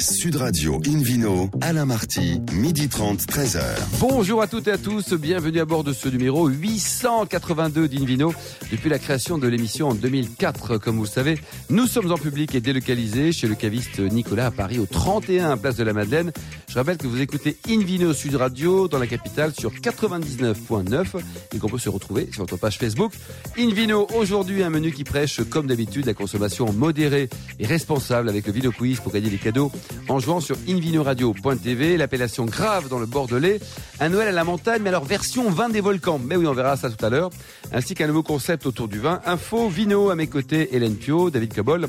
Sud 0.00 0.36
Radio 0.36 0.80
Invino, 0.86 1.50
Alain 1.60 1.84
Marty, 1.84 2.40
midi 2.52 2.88
30, 2.88 3.20
13h. 3.22 3.60
Bonjour 3.98 4.40
à 4.42 4.46
toutes 4.46 4.68
et 4.68 4.72
à 4.72 4.78
tous, 4.78 5.12
bienvenue 5.14 5.58
à 5.58 5.64
bord 5.64 5.82
de 5.82 5.92
ce 5.92 6.08
numéro 6.08 6.46
882 6.46 7.88
d'Invino. 7.88 8.32
Depuis 8.70 8.90
la 8.90 9.00
création 9.00 9.38
de 9.38 9.48
l'émission 9.48 9.88
en 9.88 9.94
2004, 9.94 10.78
comme 10.78 10.96
vous 10.96 11.02
le 11.02 11.08
savez, 11.08 11.40
nous 11.68 11.86
sommes 11.88 12.12
en 12.12 12.16
public 12.16 12.54
et 12.54 12.60
délocalisés 12.60 13.32
chez 13.32 13.48
le 13.48 13.56
caviste 13.56 13.98
Nicolas 13.98 14.46
à 14.46 14.50
Paris, 14.52 14.78
au 14.78 14.86
31 14.86 15.56
Place 15.56 15.76
de 15.76 15.84
la 15.84 15.92
Madeleine. 15.92 16.32
Je 16.68 16.74
rappelle 16.74 16.98
que 16.98 17.06
vous 17.08 17.20
écoutez 17.20 17.56
Invino 17.68 18.12
Sud 18.12 18.36
Radio 18.36 18.86
dans 18.86 18.98
la 18.98 19.06
capitale 19.08 19.52
sur 19.58 19.72
99.9 19.72 21.06
et 21.54 21.58
qu'on 21.58 21.68
peut 21.68 21.78
se 21.78 21.88
retrouver 21.88 22.28
sur 22.30 22.42
votre 22.42 22.56
page 22.56 22.78
Facebook. 22.78 23.12
Invino, 23.58 24.06
aujourd'hui 24.14 24.62
un 24.62 24.70
menu 24.70 24.92
qui 24.92 25.02
prêche, 25.02 25.40
comme 25.50 25.66
d'habitude, 25.66 26.06
la 26.06 26.14
consommation 26.14 26.72
modérée 26.72 27.28
et 27.58 27.66
responsable 27.66 28.28
avec 28.28 28.46
le 28.46 28.52
Vino 28.52 28.70
Quiz 28.70 29.00
pour 29.00 29.12
gagner 29.12 29.30
des 29.30 29.38
cadeaux 29.38 29.72
en 30.08 30.18
jouant 30.18 30.40
sur 30.40 30.56
invinoradio.tv, 30.68 31.96
l'appellation 31.96 32.44
grave 32.44 32.88
dans 32.88 32.98
le 32.98 33.06
Bordelais, 33.06 33.60
un 34.00 34.08
Noël 34.08 34.28
à 34.28 34.32
la 34.32 34.44
montagne, 34.44 34.82
mais 34.82 34.88
alors 34.88 35.04
version 35.04 35.50
vin 35.50 35.68
des 35.68 35.80
volcans. 35.80 36.18
Mais 36.18 36.36
oui, 36.36 36.46
on 36.46 36.54
verra 36.54 36.76
ça 36.76 36.90
tout 36.90 37.04
à 37.04 37.10
l'heure. 37.10 37.30
Ainsi 37.72 37.94
qu'un 37.94 38.06
nouveau 38.06 38.22
concept 38.22 38.66
autour 38.66 38.88
du 38.88 38.98
vin. 38.98 39.20
Info, 39.26 39.68
vino 39.68 40.10
à 40.10 40.14
mes 40.14 40.26
côtés, 40.26 40.74
Hélène 40.74 40.96
Pio, 40.96 41.30
David 41.30 41.52
Cabol 41.52 41.88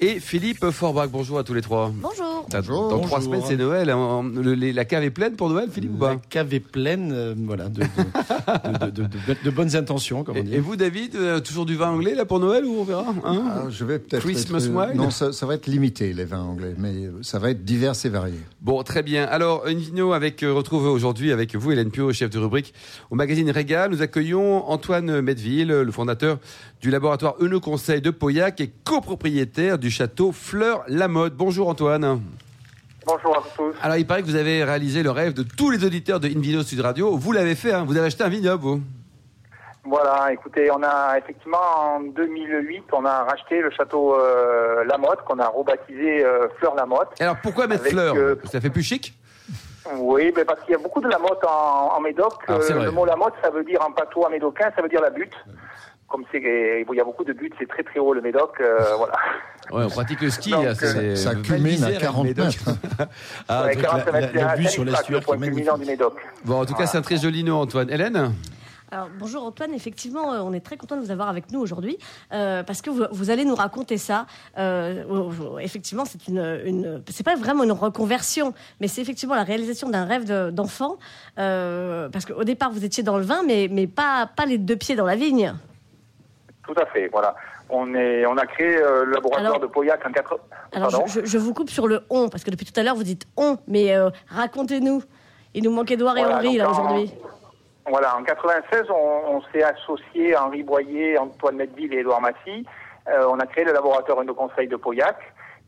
et 0.00 0.20
Philippe 0.20 0.70
Forbach. 0.70 1.08
Bonjour 1.10 1.38
à 1.38 1.44
tous 1.44 1.54
les 1.54 1.62
trois. 1.62 1.92
Bonjour. 1.94 2.46
Bonjour. 2.50 2.88
Dans 2.88 3.00
trois 3.00 3.20
semaines, 3.20 3.42
c'est 3.46 3.56
Noël. 3.56 3.90
Hein. 3.90 4.22
la 4.34 4.84
cave 4.84 5.04
est 5.04 5.10
pleine 5.10 5.34
pour 5.34 5.48
Noël, 5.48 5.68
Philippe 5.70 5.94
ou 5.94 5.98
pas 5.98 6.10
La 6.10 6.16
cave 6.16 6.54
est 6.54 6.60
pleine, 6.60 7.12
euh, 7.12 7.34
voilà, 7.36 7.68
de, 7.68 7.82
de, 9.44 9.50
bonnes 9.50 9.74
intentions, 9.74 10.22
comme 10.22 10.36
on 10.36 10.42
dit. 10.42 10.54
Et 10.54 10.60
vous, 10.60 10.76
David, 10.76 11.16
euh, 11.16 11.40
toujours 11.40 11.66
du 11.66 11.76
vin 11.76 11.90
anglais 11.90 12.14
là 12.14 12.24
pour 12.24 12.40
Noël 12.40 12.64
ou 12.64 12.80
on 12.80 12.84
verra 12.84 13.06
hein 13.24 13.44
ah, 13.48 13.64
Je 13.70 13.84
vais 13.84 13.98
peut-être. 13.98 14.22
Christmas 14.22 14.66
wine 14.66 14.96
Non, 14.96 15.10
ça, 15.10 15.46
va 15.46 15.54
être 15.54 15.66
limité 15.66 16.12
les 16.12 16.24
vins 16.24 16.42
anglais, 16.42 16.74
mais 16.78 17.10
ça 17.22 17.38
va 17.38 17.50
être 17.50 17.64
divers 17.64 17.94
et 18.04 18.08
varié. 18.08 18.38
Bon, 18.60 18.82
très 18.82 19.02
bien. 19.02 19.24
Alors, 19.24 19.66
une 19.66 19.78
vidéo 19.78 20.12
avec 20.12 20.42
euh, 20.42 20.52
retrouve 20.52 20.86
aujourd'hui 20.86 21.32
avec 21.32 21.56
vous, 21.56 21.72
Hélène 21.72 21.90
Pio, 21.90 22.12
chef 22.12 22.30
de 22.30 22.38
rubrique 22.38 22.74
au 23.10 23.16
magazine 23.16 23.50
Régal. 23.50 23.90
Nous 23.90 24.02
accueillons 24.02 24.68
Antoine 24.68 25.20
Medville, 25.20 25.68
le 25.68 25.92
fondateur 25.92 26.38
du 26.80 26.90
laboratoire 26.90 27.34
Euno 27.40 27.60
Conseil 27.60 28.00
de 28.00 28.10
Pauillac 28.10 28.60
et 28.60 28.72
copropriétaire 28.84 29.78
du 29.78 29.85
château 29.90 30.32
Fleur 30.32 30.84
Lamotte. 30.88 31.34
Bonjour 31.34 31.68
Antoine. 31.68 32.20
Bonjour 33.06 33.36
à 33.36 33.42
tous. 33.56 33.74
Alors, 33.82 33.96
il 33.96 34.06
paraît 34.06 34.22
que 34.22 34.26
vous 34.26 34.34
avez 34.34 34.64
réalisé 34.64 35.02
le 35.02 35.10
rêve 35.12 35.32
de 35.32 35.42
tous 35.44 35.70
les 35.70 35.84
auditeurs 35.84 36.18
de 36.18 36.26
Invino 36.28 36.62
Sud 36.62 36.80
Radio. 36.80 37.16
Vous 37.16 37.32
l'avez 37.32 37.54
fait, 37.54 37.72
hein 37.72 37.84
vous 37.86 37.96
avez 37.96 38.06
acheté 38.06 38.24
un 38.24 38.28
vignoble, 38.28 38.62
vous 38.64 38.80
Voilà, 39.84 40.32
écoutez, 40.32 40.70
on 40.72 40.82
a 40.82 41.16
effectivement 41.16 41.58
en 41.76 42.00
2008, 42.00 42.84
on 42.92 43.04
a 43.04 43.22
racheté 43.22 43.60
le 43.60 43.70
château 43.70 44.14
euh, 44.18 44.84
Lamotte, 44.84 45.20
qu'on 45.24 45.38
a 45.38 45.46
rebaptisé 45.46 46.24
euh, 46.24 46.48
Fleur 46.58 46.74
Lamotte. 46.74 47.10
Alors, 47.20 47.36
pourquoi 47.42 47.68
mettre 47.68 47.84
Fleur? 47.86 48.14
euh, 48.16 48.34
Ça 48.50 48.60
fait 48.60 48.70
plus 48.70 48.82
chic? 48.82 49.14
Oui, 49.98 50.32
mais 50.34 50.44
parce 50.44 50.60
qu'il 50.62 50.72
y 50.72 50.74
a 50.74 50.78
beaucoup 50.78 51.00
de 51.00 51.08
Lamotte 51.08 51.44
en, 51.44 51.92
en 51.96 52.00
Médoc. 52.00 52.32
Ah, 52.48 52.58
le 52.70 52.90
mot 52.90 53.04
Lamotte, 53.04 53.34
ça 53.40 53.50
veut 53.50 53.62
dire 53.62 53.80
en 53.86 53.92
patois 53.92 54.30
médocain, 54.30 54.72
ça 54.74 54.82
veut 54.82 54.88
dire 54.88 55.00
la 55.00 55.10
butte 55.10 55.34
comme 56.08 56.24
c'est 56.30 56.38
il 56.38 56.94
y 56.96 57.00
a 57.00 57.04
beaucoup 57.04 57.24
de 57.24 57.32
buts, 57.32 57.50
c'est 57.58 57.68
très 57.68 57.82
très 57.82 57.98
haut 57.98 58.14
le 58.14 58.20
Médoc, 58.20 58.60
euh, 58.60 58.78
voilà. 58.96 59.14
Ouais, 59.70 59.84
on 59.84 59.88
pratique 59.88 60.20
le 60.20 60.30
ski, 60.30 60.50
Donc, 60.50 60.64
euh, 60.64 61.16
ça 61.16 61.34
culmine 61.34 61.82
à 61.84 61.92
40 61.92 62.24
mètres. 62.24 62.42
ah, 63.48 63.64
ouais, 63.64 63.76
40 63.76 64.12
mètres, 64.12 64.34
la, 64.34 64.46
la, 64.46 64.56
vue 64.56 64.68
sur 64.68 64.84
l'estuaire 64.84 65.24
qui 65.24 65.30
est 65.30 65.36
magnifique. 65.36 65.74
Du 65.78 65.86
Médoc. 65.86 66.14
Bon, 66.44 66.60
en 66.60 66.66
tout 66.66 66.74
cas, 66.74 66.86
c'est 66.86 66.98
un 66.98 67.02
très 67.02 67.16
joli 67.16 67.42
nom, 67.44 67.60
Antoine. 67.60 67.90
Hélène 67.90 68.32
alors, 68.92 69.08
bonjour 69.18 69.42
Antoine, 69.42 69.74
effectivement, 69.74 70.32
euh, 70.32 70.40
on 70.40 70.52
est 70.52 70.60
très 70.60 70.76
content 70.76 70.96
de 70.96 71.00
vous 71.00 71.10
avoir 71.10 71.28
avec 71.28 71.50
nous 71.50 71.58
aujourd'hui 71.58 71.98
euh, 72.32 72.62
parce 72.62 72.82
que 72.82 72.90
vous, 72.90 73.04
vous, 73.10 73.30
allez 73.30 73.44
nous 73.44 73.56
raconter 73.56 73.98
ça. 73.98 74.26
Euh, 74.58 75.58
effectivement, 75.60 76.04
c'est 76.04 76.28
une, 76.28 76.60
une 76.64 77.02
c'est 77.10 77.24
pas 77.24 77.34
vraiment 77.34 77.64
une 77.64 77.72
reconversion, 77.72 78.54
mais 78.80 78.86
c'est 78.86 79.00
effectivement 79.02 79.34
la 79.34 79.42
réalisation 79.42 79.88
d'un 79.88 80.04
rêve 80.04 80.24
d'enfant. 80.52 80.98
Euh, 81.38 82.08
parce 82.10 82.26
qu'au 82.26 82.44
départ, 82.44 82.70
vous 82.70 82.84
étiez 82.84 83.02
dans 83.02 83.18
le 83.18 83.24
vin, 83.24 83.42
mais, 83.44 83.66
mais 83.68 83.88
pas, 83.88 84.30
pas 84.34 84.46
les 84.46 84.56
deux 84.58 84.76
pieds 84.76 84.94
dans 84.94 85.06
la 85.06 85.16
vigne. 85.16 85.52
Tout 86.64 86.74
à 86.80 86.86
fait, 86.86 87.08
voilà. 87.08 87.34
On, 87.68 87.94
est, 87.94 88.24
on 88.26 88.36
a 88.36 88.46
créé 88.46 88.76
euh, 88.76 89.04
le 89.04 89.12
laboratoire 89.12 89.58
de 89.58 89.66
Pauillac 89.66 90.06
en 90.06 90.12
4... 90.12 90.38
Alors, 90.72 90.90
je, 91.08 91.38
vous 91.38 91.52
coupe 91.52 91.70
sur 91.70 91.88
le 91.88 92.02
on, 92.10 92.28
parce 92.28 92.44
que 92.44 92.50
depuis 92.50 92.66
tout 92.66 92.78
à 92.78 92.82
l'heure, 92.82 92.94
vous 92.94 93.02
dites 93.02 93.26
on, 93.36 93.58
mais 93.66 93.94
euh, 93.94 94.10
racontez-nous. 94.28 95.02
Il 95.54 95.64
nous 95.64 95.72
manque 95.72 95.90
Edouard 95.90 96.16
et 96.16 96.24
Henri, 96.24 96.58
là, 96.58 96.70
aujourd'hui. 96.70 97.12
Voilà, 97.88 98.16
en 98.16 98.22
96, 98.22 98.84
on, 98.90 99.40
s'est 99.52 99.62
associé 99.62 100.36
Henri 100.36 100.62
Boyer, 100.62 101.18
Antoine 101.18 101.56
Medville 101.56 101.94
et 101.94 102.00
Edouard 102.00 102.20
Massy. 102.20 102.66
Euh, 103.08 103.26
on 103.28 103.38
a 103.38 103.46
créé 103.46 103.64
le 103.64 103.72
laboratoire 103.72 104.24
de 104.24 104.32
conseil 104.32 104.68
de 104.68 104.76
Pauillac. 104.76 105.16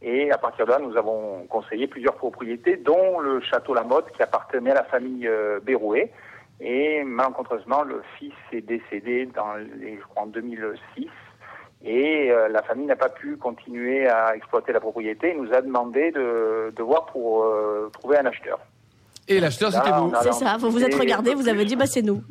Et 0.00 0.30
à 0.30 0.38
partir 0.38 0.66
de 0.66 0.70
là, 0.70 0.78
nous 0.78 0.96
avons 0.96 1.46
conseillé 1.48 1.88
plusieurs 1.88 2.14
propriétés, 2.14 2.76
dont 2.76 3.18
le 3.18 3.40
château 3.40 3.74
Lamotte, 3.74 4.12
qui 4.12 4.22
appartenait 4.22 4.70
à 4.70 4.74
la 4.74 4.84
famille 4.84 5.28
Bérouet. 5.62 6.12
Et 6.60 7.02
malencontreusement, 7.02 7.82
le 7.82 8.02
fils 8.16 8.34
est 8.52 8.60
décédé 8.60 9.26
dans 9.26 9.54
les, 9.54 9.96
je 9.96 10.02
crois, 10.02 10.22
en 10.22 10.26
2006. 10.26 11.08
Et 11.84 12.30
euh, 12.30 12.48
la 12.48 12.62
famille 12.62 12.86
n'a 12.86 12.96
pas 12.96 13.08
pu 13.08 13.36
continuer 13.36 14.08
à 14.08 14.34
exploiter 14.34 14.72
la 14.72 14.80
propriété. 14.80 15.32
Il 15.34 15.42
nous 15.42 15.52
a 15.52 15.60
demandé 15.60 16.10
de, 16.10 16.72
de 16.74 16.82
voir 16.82 17.06
pour 17.06 17.44
euh, 17.44 17.88
trouver 17.92 18.18
un 18.18 18.26
acheteur. 18.26 18.58
Et 19.28 19.38
l'acheteur, 19.40 19.70
c'était 19.70 19.90
vous 19.90 20.12
C'est 20.22 20.32
ça, 20.32 20.56
vous 20.58 20.70
vous 20.70 20.82
êtes 20.82 20.94
regardé, 20.94 21.34
vous 21.34 21.48
avez 21.48 21.64
dit, 21.64 21.76
bah 21.76 21.86
c'est 21.86 22.02
nous. 22.02 22.22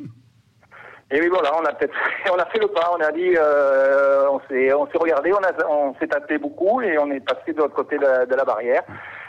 Et 1.10 1.20
oui, 1.20 1.28
voilà, 1.28 1.52
on 1.56 1.64
a 1.64 1.72
peut-être, 1.72 1.94
on 2.32 2.36
a 2.36 2.44
fait 2.46 2.58
le 2.58 2.68
pas, 2.68 2.92
on 2.94 3.00
a 3.02 3.10
dit, 3.12 3.34
euh, 3.36 4.28
on 4.30 4.40
s'est, 4.48 4.72
on 4.74 4.86
s'est 4.86 4.98
regardé, 4.98 5.32
on, 5.32 5.36
a, 5.38 5.66
on 5.66 5.94
s'est 5.94 6.08
tapé 6.08 6.36
beaucoup 6.36 6.82
et 6.82 6.98
on 6.98 7.10
est 7.10 7.20
passé 7.20 7.52
de 7.54 7.58
l'autre 7.58 7.74
côté 7.74 7.96
de, 7.96 8.26
de 8.26 8.34
la 8.34 8.44
barrière. 8.44 8.82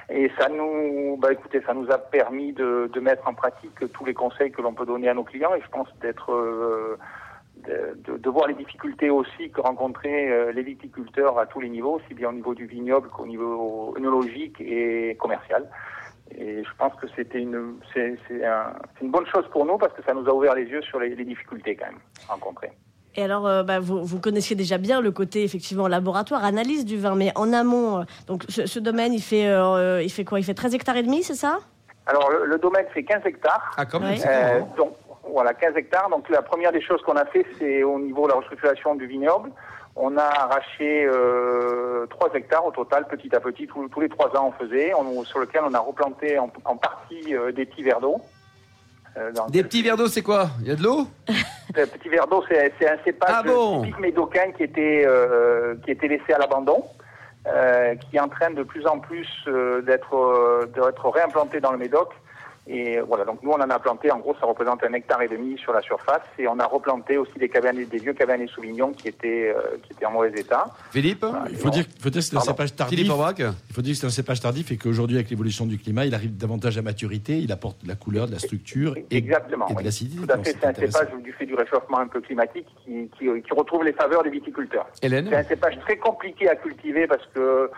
Et 0.10 0.30
ça 0.40 0.50
nous, 0.50 1.18
bah 1.18 1.32
écoutez, 1.32 1.62
ça 1.66 1.74
nous 1.74 1.90
a 1.92 2.00
permis 2.00 2.52
de, 2.52 2.90
de 2.92 3.00
mettre 3.00 3.28
en 3.28 3.34
pratique 3.36 3.92
tous 3.94 4.06
les 4.06 4.16
conseils 4.16 4.52
que 4.52 4.62
l'on 4.62 4.74
peut 4.74 4.86
donner 4.86 5.08
à 5.08 5.14
nos 5.14 5.24
clients. 5.24 5.54
Et 5.56 5.62
je 5.62 5.70
pense 5.70 5.88
d'être, 6.02 6.34
euh, 6.34 6.98
de, 7.68 8.18
de, 8.18 8.30
voir 8.30 8.48
les 8.48 8.54
difficultés 8.54 9.10
aussi 9.10 9.50
que 9.50 9.62
rencontraient 9.62 10.30
euh, 10.30 10.52
les 10.52 10.64
viticulteurs 10.64 11.38
à 11.38 11.46
tous 11.46 11.60
les 11.60 11.70
niveaux, 11.70 11.96
aussi 11.96 12.14
bien 12.14 12.30
au 12.30 12.34
niveau 12.34 12.54
du 12.54 12.66
vignoble 12.66 13.10
qu'au 13.10 13.26
niveau 13.26 13.94
œnologique 13.98 14.60
et 14.62 15.16
commercial. 15.20 15.70
Et 16.32 16.64
je 16.64 16.70
pense 16.78 16.94
que 16.96 17.08
c'était 17.16 17.42
une, 17.42 17.80
c'est, 17.94 18.16
c'est 18.28 18.46
un, 18.46 18.74
une 19.02 19.12
bonne 19.12 19.26
chose 19.28 19.46
pour 19.52 19.66
nous 19.66 19.78
parce 19.78 19.94
que 19.94 20.04
ça 20.04 20.14
nous 20.14 20.28
a 20.30 20.34
ouvert 20.34 20.56
les 20.56 20.66
yeux 20.66 20.82
sur 20.84 21.00
les, 21.00 21.16
les 21.16 21.26
difficultés 21.26 21.76
quand 21.76 21.88
même 21.88 22.00
rencontrées. 22.28 22.72
Et 23.16 23.24
alors, 23.24 23.48
euh, 23.48 23.64
bah, 23.64 23.80
vous, 23.80 24.04
vous, 24.04 24.20
connaissiez 24.20 24.56
déjà 24.56 24.78
bien 24.78 25.02
le 25.02 25.12
côté 25.12 25.44
effectivement 25.44 25.88
laboratoire, 25.88 26.44
analyse 26.44 26.86
du 26.86 26.98
vin, 26.98 27.16
mais 27.16 27.32
en 27.36 27.52
amont, 27.54 28.00
euh, 28.00 28.04
donc 28.28 28.46
ce, 28.50 28.80
domaine, 28.80 29.14
il 29.14 29.22
fait, 29.22 29.48
euh, 29.48 30.02
il 30.04 30.12
fait 30.12 30.24
quoi? 30.24 30.40
Il 30.40 30.44
fait 30.44 30.54
13 30.54 30.76
hectares 30.76 30.98
et 30.98 31.04
demi, 31.04 31.24
c'est 31.24 31.36
ça? 31.36 31.60
Alors, 32.06 32.30
le, 32.32 32.58
domaine 32.58 32.86
fait 32.94 33.04
15 33.04 33.26
hectares. 33.26 33.72
Ah, 33.78 33.86
comme 33.86 34.04
oui. 34.04 34.22
Donc, 34.78 34.94
voilà, 35.32 35.54
15 35.54 35.76
hectares. 35.78 36.10
Donc, 36.10 36.30
la 36.30 36.42
première 36.42 36.72
des 36.72 36.82
choses 36.82 37.02
qu'on 37.04 37.16
a 37.16 37.26
fait, 37.26 37.46
c'est 37.58 37.84
au 37.84 38.00
niveau 38.00 38.24
de 38.24 38.32
la 38.32 38.38
restructuration 38.38 38.96
du 38.96 39.08
vignoble. 39.08 39.52
On 39.96 40.18
a 40.18 40.24
arraché 40.24 41.06
euh, 41.06 42.06
3 42.08 42.30
hectares 42.36 42.66
au 42.66 42.72
total, 42.72 43.08
petit 43.08 43.36
à 43.36 43.40
petit, 43.40 43.68
tous, 43.68 43.88
tous 43.90 44.00
les 44.00 44.10
3 44.10 44.38
ans 44.38 44.54
on 44.54 44.64
faisait, 44.64 44.94
sur 45.26 45.40
lequel 45.40 45.62
on 45.66 45.74
a 45.74 45.80
replanté 45.80 46.40
en, 46.40 46.50
en 46.66 46.78
partie 46.78 47.34
des 47.56 47.66
petits 47.66 47.84
verres 47.84 48.00
d'eau. 48.00 48.22
Euh, 49.18 49.32
des 49.50 49.64
petits 49.64 49.82
verres 49.82 49.98
d'eau, 49.98 50.08
c'est 50.08 50.22
quoi? 50.22 50.50
Il 50.62 50.68
y 50.68 50.72
a 50.72 50.76
de 50.76 50.84
l'eau? 50.84 51.08
Le 51.76 51.86
petit 51.86 52.10
verre 52.10 52.28
d'eau, 52.28 52.44
c'est 52.48 52.88
un 52.88 52.98
cépage 53.04 53.30
ah 53.34 53.44
bon? 53.44 53.82
typique 53.82 54.00
médocain 54.00 54.52
qui 54.56 54.64
était, 54.64 55.04
euh, 55.06 55.76
qui 55.84 55.92
était 55.92 56.08
laissé 56.08 56.34
à 56.34 56.38
l'abandon, 56.38 56.84
euh, 57.48 57.96
qui 57.96 58.18
est 58.18 58.20
en 58.20 58.30
train 58.30 58.52
de 58.52 58.64
plus 58.64 58.86
en 58.86 59.00
plus 59.00 59.28
euh, 59.48 59.82
d'être 59.82 60.68
d'être 60.76 61.10
réimplanté 61.10 61.60
dans 61.60 61.72
le 61.72 61.78
Médoc 61.78 62.14
et 62.72 63.00
voilà, 63.00 63.26
donc 63.26 63.42
nous 63.42 63.50
on 63.50 63.56
en 63.56 63.70
a 63.70 63.80
planté, 63.80 64.12
en 64.12 64.20
gros 64.20 64.36
ça 64.40 64.46
représente 64.46 64.84
un 64.84 64.94
hectare 64.94 65.24
et 65.24 65.28
demi 65.28 65.58
sur 65.58 65.74
la 65.74 65.82
surface, 65.82 66.22
et 66.38 66.48
on 66.48 66.60
a 66.60 66.66
replanté 66.68 67.18
aussi 67.18 67.32
des 67.40 67.48
vieux 67.98 68.14
cabernets 68.14 68.48
Sauvignon 68.48 68.92
qui 68.92 69.08
étaient 69.08 69.50
euh, 69.56 69.78
qui 69.82 69.94
étaient 69.94 70.06
en 70.06 70.12
mauvais 70.12 70.40
état. 70.40 70.66
Philippe, 70.92 71.26
il 71.50 71.58
faut 71.58 71.72
dire, 71.72 71.86
faut 72.00 72.12
dire 72.12 72.22
que 72.22 72.28
c'est 72.28 72.38
un 72.38 72.42
cépage 72.42 72.76
tardif. 72.76 73.00
il 73.00 73.08
faut 73.74 73.82
dire 73.82 73.94
que 73.94 74.00
c'est 74.00 74.06
un 74.06 74.12
cépage 74.12 74.40
tardif 74.40 74.72
et 74.72 74.78
qu'aujourd'hui 74.78 75.18
avec 75.18 75.32
l'évolution 75.32 75.66
du 75.66 75.80
climat, 75.80 76.06
il 76.06 76.14
arrive 76.14 76.38
davantage 76.38 76.78
à 76.78 76.84
maturité, 76.84 77.40
il 77.40 77.52
apporte 77.52 77.84
de 77.84 77.88
la 77.88 77.96
couleur, 77.96 78.28
de 78.28 78.34
la 78.34 78.40
structure 78.40 78.96
et, 78.98 79.18
Exactement, 79.18 79.68
et 79.68 79.74
de 79.74 79.84
l'acidité. 79.84 80.28
Tout 80.28 80.32
à 80.32 80.38
fait, 80.38 80.56
c'est 80.60 80.68
un 80.68 80.74
cépage 80.76 81.08
du 81.24 81.34
fait 81.34 81.48
du 81.48 81.56
réchauffement 81.56 81.98
un 81.98 82.08
peu 82.08 82.22
climatique 82.22 82.68
qui, 82.86 83.10
qui, 83.18 83.42
qui 83.42 83.54
retrouve 83.54 83.84
les 83.84 83.94
faveurs 83.94 84.24
des 84.24 84.30
viticulteurs. 84.30 84.88
Hélène, 85.02 85.28
c'est 85.30 85.36
un 85.38 85.44
cépage 85.44 85.80
très 85.80 85.98
compliqué 85.98 86.48
à 86.48 86.56
cultiver 86.56 87.08
parce 87.08 87.26
que 87.34 87.72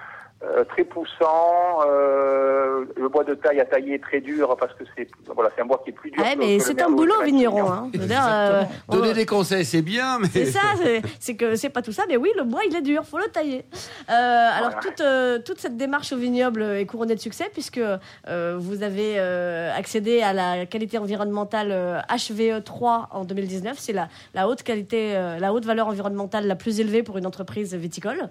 euh, 0.44 0.64
très 0.64 0.84
poussant, 0.84 1.82
euh, 1.86 2.86
le 2.98 3.10
bois 3.10 3.24
de 3.24 3.36
taille 3.36 3.60
à 3.60 3.66
tailler 3.66 3.94
est 3.94 4.02
très 4.02 4.22
dur 4.22 4.58
parce 4.60 4.74
que 4.74 4.84
c'est 4.98 5.08
voilà, 5.36 5.52
c'est 5.56 5.62
un 5.62 5.66
bois 5.66 5.80
qui 5.84 5.92
est 5.92 5.94
plus 5.94 6.10
dur. 6.10 6.24
Ouais, 6.24 6.36
mais 6.36 6.60
c'est 6.60 6.82
un 6.82 6.90
boulot 6.90 7.22
vigneron. 7.24 7.72
Hein. 7.72 7.92
Euh, 7.96 8.64
Donner 8.90 9.14
des 9.14 9.28
conseils, 9.28 9.66
c'est 9.66 9.84
bien, 9.84 10.18
mais 10.18 10.28
c'est 10.34 10.48
ça, 10.48 10.62
c'est 11.20 11.36
que 11.36 11.56
c'est 11.56 11.70
pas 11.70 11.84
tout 11.84 11.92
ça, 11.92 12.06
mais 12.10 12.18
oui, 12.18 12.32
le 12.36 12.44
bois 12.44 12.62
il 12.68 12.76
est 12.76 12.82
dur, 12.82 13.06
faut 13.06 13.20
le 13.20 13.28
tailler. 13.28 13.66
Euh, 14.10 14.14
alors 14.14 14.80
toute 14.80 15.04
toute 15.46 15.60
cette 15.60 15.78
démarche 15.78 16.12
au 16.12 16.18
vignoble 16.18 16.64
est 16.64 16.88
couronnée 16.88 17.14
de 17.14 17.20
succès 17.20 17.50
puisque 17.54 17.82
vous 18.28 18.84
avez 18.84 19.20
accédé 19.20 20.24
à 20.24 20.34
la 20.34 20.66
qualité 20.66 20.98
environnementale 20.98 22.04
HVE 22.10 22.64
3 22.64 23.10
en 23.12 23.26
2019, 23.26 23.78
c'est 23.78 23.94
la 23.94 24.08
la 24.34 24.48
haute 24.48 24.64
qualité, 24.64 25.14
la 25.40 25.54
haute 25.54 25.66
valeur 25.66 25.88
environnementale 25.88 26.48
la 26.48 26.56
plus 26.56 26.80
élevée 26.80 27.04
pour 27.04 27.20
une 27.20 27.28
entreprise 27.28 27.76
viticole. 27.76 28.30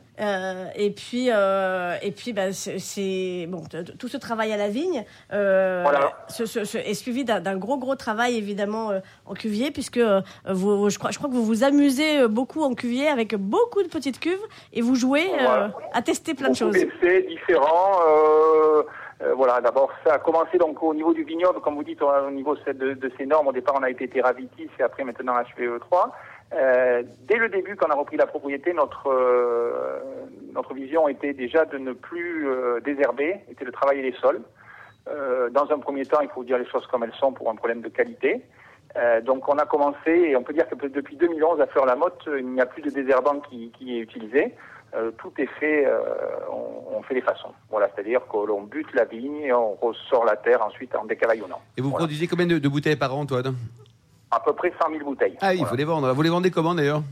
et 0.75 0.91
puis 0.91 1.31
et 2.03 2.11
puis, 2.11 2.33
bah, 2.33 2.53
c'est 2.53 3.47
bon, 3.49 3.63
tout 3.99 4.09
ce 4.09 4.17
travail 4.17 4.53
à 4.53 4.57
la 4.57 4.69
vigne 4.69 5.05
voilà. 5.31 6.13
est 6.29 6.95
suivi 6.95 7.25
d'un 7.25 7.57
gros, 7.57 7.79
gros 7.79 7.97
travail 7.97 8.37
évidemment 8.37 8.93
en 9.27 9.35
cuvier, 9.35 9.71
puisque 9.71 10.01
vous, 10.47 10.91
je 10.91 10.99
crois, 10.99 11.11
je 11.11 11.19
crois 11.19 11.29
que 11.29 11.35
vous 11.35 11.45
vous 11.45 11.65
amusez 11.65 12.29
beaucoup 12.29 12.63
en 12.63 12.75
cuvier 12.75 13.09
avec 13.09 13.35
beaucoup 13.35 13.83
de 13.83 13.89
petites 13.89 14.21
cuves 14.21 14.39
et 14.73 14.83
vous 14.83 14.95
jouez 14.95 15.31
à 15.93 16.03
tester 16.03 16.35
plein 16.35 16.51
de 16.51 16.57
choses. 16.57 16.77
C'est 17.01 17.23
différent. 17.23 18.01
Euh, 19.23 19.35
voilà, 19.35 19.61
d'abord, 19.61 19.91
ça 20.05 20.15
a 20.15 20.19
commencé 20.19 20.57
donc 20.57 20.83
au 20.83 20.95
niveau 20.95 21.13
du 21.13 21.25
vignoble, 21.25 21.61
comme 21.61 21.75
vous 21.75 21.85
dites, 21.85 22.01
au 22.01 22.31
niveau 22.31 22.57
de, 22.57 22.95
de 22.95 23.13
ces 23.19 23.27
normes. 23.27 23.49
Au 23.49 23.53
départ, 23.53 23.75
on 23.79 23.83
a 23.83 23.91
été 23.91 24.09
Terravitis 24.09 24.71
et 24.79 24.83
après 24.83 25.05
maintenant 25.05 25.35
HVE3. 25.35 26.11
Euh, 26.53 27.03
dès 27.29 27.37
le 27.37 27.49
début, 27.49 27.77
quand 27.77 27.87
on 27.89 27.93
a 27.93 27.97
repris 27.97 28.17
la 28.17 28.27
propriété, 28.27 28.73
notre 28.73 29.09
euh, 29.09 30.01
notre 30.53 30.75
vision 30.75 31.09
était 31.09 31.33
déjà 31.33 31.65
de 31.65 31.79
ne 31.79 31.93
plus 31.93 32.49
euh, 32.49 32.81
désherber, 32.81 33.37
était 33.51 33.65
de 33.65 33.71
travailler 33.71 34.03
les 34.03 34.15
sols. 34.21 34.43
dans 35.53 35.71
un 35.73 35.79
premier 35.79 36.05
temps, 36.05 36.21
il 36.21 36.29
faut 36.29 36.45
dire 36.45 36.59
les 36.59 36.67
choses 36.67 36.87
comme 36.87 37.05
elles 37.05 37.15
sont 37.15 37.33
pour 37.33 37.51
un 37.51 37.57
problème 37.57 37.81
de 37.81 37.89
qualité. 37.89 38.43
donc 39.25 39.49
on 39.49 39.59
a 39.59 39.67
commencé, 39.67 40.11
et 40.11 40.37
on 40.37 40.43
peut 40.43 40.53
dire 40.53 40.69
que 40.69 40.87
depuis 40.87 41.17
2011 41.17 41.61
à 41.61 41.67
Fleur-la-Motte, 41.67 42.29
il 42.39 42.47
n'y 42.47 42.61
a 42.61 42.67
plus 42.67 42.83
de 42.83 42.91
désherbant 42.91 43.41
qui, 43.41 43.71
qui 43.77 43.97
est 43.97 44.01
utilisé. 44.01 44.55
Euh, 44.93 45.13
tout 45.19 45.33
est 45.39 45.49
fait, 45.61 45.87
euh, 45.87 46.01
on, 46.51 47.01
fait 47.03 47.15
les 47.15 47.21
façons. 47.21 47.53
Voilà, 47.71 47.89
c'est-à-dire 47.95 48.21
que 48.31 48.45
l'on 48.45 48.63
bute 48.63 48.93
la 48.93 49.05
vigne 49.05 49.43
et 49.43 49.53
on 49.53 49.75
ressort 49.75 50.25
la 50.25 50.37
terre 50.37 50.65
ensuite 50.65 50.95
en 50.97 51.05
décavaillonnant. 51.05 51.61
Et 51.77 51.81
vous 51.81 51.91
produisez 51.91 52.27
combien 52.27 52.47
de, 52.47 52.69
bouteilles 52.69 52.97
par 52.97 53.15
an, 53.15 53.21
Antoine 53.21 53.55
À 54.31 54.41
peu 54.41 54.53
près 54.53 54.73
100 54.81 54.91
000 54.91 55.05
bouteilles. 55.05 55.37
Ah, 55.41 55.55
il 55.55 55.67
faut 55.67 55.77
les 55.77 55.85
vendre. 55.85 56.13
Vous 56.13 56.23
les 56.23 56.31
vendez 56.31 56.51
comment 56.51 56.75
d'ailleurs? 56.75 57.03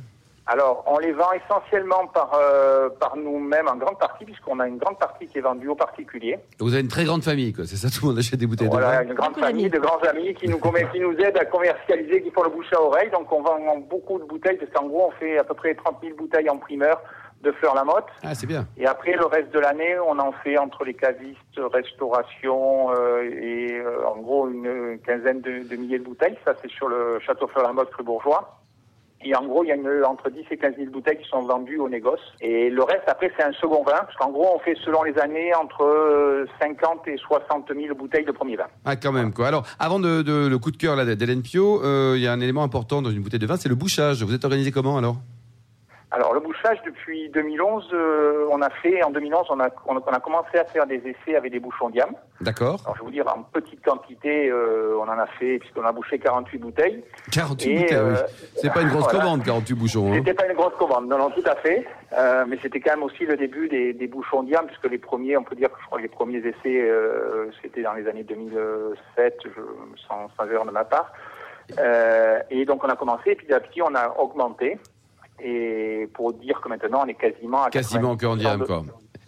Alors, 0.50 0.82
on 0.87 0.99
les 0.99 1.12
vend 1.12 1.29
essentiellement 1.32 2.06
par, 2.06 2.32
euh, 2.35 2.88
par 2.88 3.15
nous-mêmes 3.19 3.69
en 3.69 3.76
grande 3.76 3.99
partie, 3.99 4.25
puisqu'on 4.25 4.59
a 4.61 4.67
une 4.67 4.79
grande 4.79 4.99
partie 4.99 5.26
qui 5.26 5.37
est 5.37 5.43
vendue 5.43 5.69
aux 5.69 5.75
particuliers. 5.75 6.38
Vous 6.59 6.73
avez 6.73 6.81
une 6.81 6.88
très 6.88 7.05
grande 7.05 7.23
famille, 7.23 7.53
quoi. 7.53 7.67
C'est 7.67 7.76
ça, 7.76 7.91
tout 7.91 8.06
le 8.06 8.09
monde 8.09 8.19
achète 8.19 8.41
des 8.41 8.47
bouteilles 8.47 8.69
de 8.69 8.73
vin. 8.73 8.81
Voilà, 8.81 9.03
une 9.03 9.12
grande 9.12 9.37
famille 9.37 9.69
de 9.69 9.79
grands 9.79 10.00
amis 10.09 10.32
qui 10.32 10.49
nous, 10.49 10.59
qui 10.59 11.00
nous 11.00 11.12
aident 11.19 11.37
à 11.37 11.44
commercialiser, 11.44 12.23
qui 12.23 12.31
font 12.31 12.44
le 12.44 12.49
bouche 12.49 12.73
à 12.73 12.81
oreille. 12.81 13.11
Donc, 13.11 13.31
on 13.31 13.43
vend 13.43 13.59
beaucoup 13.91 14.19
de 14.19 14.25
bouteilles, 14.25 14.56
parce 14.56 14.73
qu'en 14.73 14.88
gros, 14.88 15.09
on 15.09 15.19
fait 15.21 15.37
à 15.37 15.44
peu 15.44 15.53
près 15.53 15.75
30 15.75 15.97
000 16.03 16.17
bouteilles 16.17 16.49
en 16.49 16.56
primeur 16.56 16.99
de 17.43 17.52
Fleur-la-Motte. 17.52 18.06
Ah, 18.23 18.35
c'est 18.35 18.46
bien. 18.46 18.67
Et 18.76 18.87
après, 18.87 19.12
le 19.12 19.26
reste 19.26 19.52
de 19.52 19.61
l'année, 19.61 19.96
on 19.99 20.19
en 20.19 20.32
fait 20.32 20.58
entre 20.58 20.85
les 20.85 20.94
cavistes, 20.94 21.38
restauration 21.56 22.90
euh, 22.93 23.23
et 23.23 23.73
euh, 23.73 24.06
en 24.06 24.20
gros 24.20 24.49
une, 24.49 24.99
quinzaine 25.06 25.40
de, 25.40 25.76
milliers 25.76 25.99
de 25.99 26.05
bouteilles. 26.05 26.37
Ça, 26.44 26.55
c'est 26.61 26.70
sur 26.70 26.88
le 26.88 27.19
château 27.20 27.46
Fleur-la-Motte, 27.49 27.94
rue 27.94 28.05
Bourgeois. 28.05 28.55
Et 29.25 29.35
en 29.35 29.44
gros, 29.44 29.64
il 29.64 29.69
y 29.69 29.73
a 29.73 29.75
une, 29.75 29.88
entre 30.05 30.31
10 30.31 30.44
et 30.50 30.56
15 30.56 30.76
000 30.76 30.90
bouteilles 30.93 31.19
qui 31.19 31.29
sont 31.29 31.43
vendues 31.43 31.81
au 31.81 31.88
négoce. 31.88 32.20
Et 32.40 32.70
le 32.70 32.82
reste, 32.85 33.02
après, 33.08 33.32
c'est 33.37 33.43
un 33.43 33.52
second 33.52 33.82
vin. 33.82 33.96
Parce 33.96 34.14
qu'en 34.14 34.31
gros, 34.31 34.49
on 34.55 34.61
fait, 34.61 34.76
selon 34.85 35.02
les 35.02 35.19
années, 35.19 35.52
entre 35.56 36.46
50 36.61 37.08
et 37.08 37.17
60 37.17 37.73
000 37.75 37.96
bouteilles 37.96 38.25
de 38.25 38.31
premier 38.31 38.55
vin. 38.55 38.67
Ah, 38.85 38.94
quand 38.94 39.11
même, 39.11 39.32
quoi. 39.32 39.49
Alors, 39.49 39.67
avant 39.81 39.99
de, 39.99 40.49
le 40.49 40.58
coup 40.58 40.70
de 40.70 40.76
cœur 40.76 40.96
d'Hélène 41.05 41.43
Pio, 41.43 41.82
euh, 41.82 42.14
il 42.17 42.23
y 42.23 42.29
a 42.29 42.32
un 42.32 42.40
élément 42.40 42.62
important 42.62 43.02
dans 43.02 43.11
une 43.11 43.23
bouteille 43.23 43.40
de 43.40 43.46
vin, 43.46 43.56
c'est 43.56 43.69
le 43.69 43.75
bouchage. 43.75 44.23
Vous 44.23 44.35
êtes 44.35 44.44
organisé 44.44 44.70
comment, 44.70 44.99
alors? 44.99 45.17
Alors 46.19 46.35
le 46.35 46.41
bouchage 46.41 46.79
depuis 46.85 47.31
2011, 47.31 47.91
euh, 47.93 48.49
on 48.50 48.61
a 48.61 48.70
fait 48.70 49.05
en 49.05 49.11
2011, 49.11 49.47
on 49.50 49.61
a 49.61 49.69
on, 49.87 49.97
a 49.99 50.19
commencé 50.19 50.59
à 50.59 50.65
faire 50.65 50.85
des 50.85 50.97
essais 50.97 51.37
avec 51.37 51.53
des 51.53 51.61
bouchons 51.61 51.91
diam. 51.91 52.11
D'accord. 52.41 52.81
Alors 52.85 52.97
je 52.97 53.00
vais 53.00 53.05
vous 53.05 53.12
dire 53.12 53.26
en 53.29 53.44
petite 53.44 53.85
quantité, 53.85 54.50
euh, 54.50 54.99
on 54.99 55.05
en 55.05 55.19
a 55.19 55.26
fait 55.38 55.61
puisqu'on 55.61 55.85
a 55.85 55.93
bouché 55.93 56.19
48 56.19 56.59
bouteilles. 56.59 57.05
48 57.31 57.73
bouteilles, 57.73 57.87
oui. 57.88 57.94
Euh, 57.94 58.17
c'est 58.56 58.73
pas 58.73 58.82
une 58.82 58.88
grosse 58.88 59.06
commande, 59.06 59.44
48 59.44 59.75
bouchons. 59.75 60.12
Hein. 60.12 60.17
C'était 60.17 60.35
pas 60.35 60.49
une 60.49 60.56
grosse 60.56 60.75
commande, 60.76 61.09
non, 61.09 61.19
non, 61.19 61.31
tout 61.31 61.44
à 61.47 61.55
fait. 61.55 61.87
mais 62.49 62.59
c'était 62.61 62.81
quand 62.81 62.94
même 62.94 63.05
aussi 63.05 63.25
le 63.25 63.37
début 63.37 63.69
des, 63.69 63.93
des 63.93 64.09
bouchons 64.09 64.43
diam 64.43 64.67
puisque 64.67 64.91
les 64.91 64.99
premiers, 64.99 65.37
on 65.37 65.44
peut 65.44 65.55
dire 65.55 65.71
que 65.71 65.79
je 65.81 65.87
crois 65.87 65.99
que 65.99 66.03
les 66.03 66.09
premiers 66.09 66.38
essais, 66.38 66.93
c'était 67.62 67.82
dans 67.82 67.93
les 67.93 68.09
années 68.09 68.25
2007, 68.25 69.38
je, 69.44 69.50
sans, 70.09 70.29
sans 70.37 70.50
erreur 70.50 70.67
de 70.67 70.73
ma 70.73 70.85
part. 70.85 71.12
et 72.50 72.64
donc 72.64 72.82
on 72.82 72.88
a 72.88 72.97
commencé, 72.97 73.31
et 73.31 73.37
puis 73.37 73.53
à 73.55 73.61
petit 73.61 73.82
on 73.82 73.94
a 73.94 74.17
augmenté 74.19 74.79
et 75.40 76.08
pour 76.14 76.32
dire 76.35 76.61
que 76.61 76.69
maintenant 76.69 77.02
on 77.05 77.08
est 77.08 77.14
quasiment 77.14 77.64
à 77.64 77.70
quasiment 77.70 78.12
au 78.12 78.37
diable 78.37 78.67
quoi. 78.67 78.85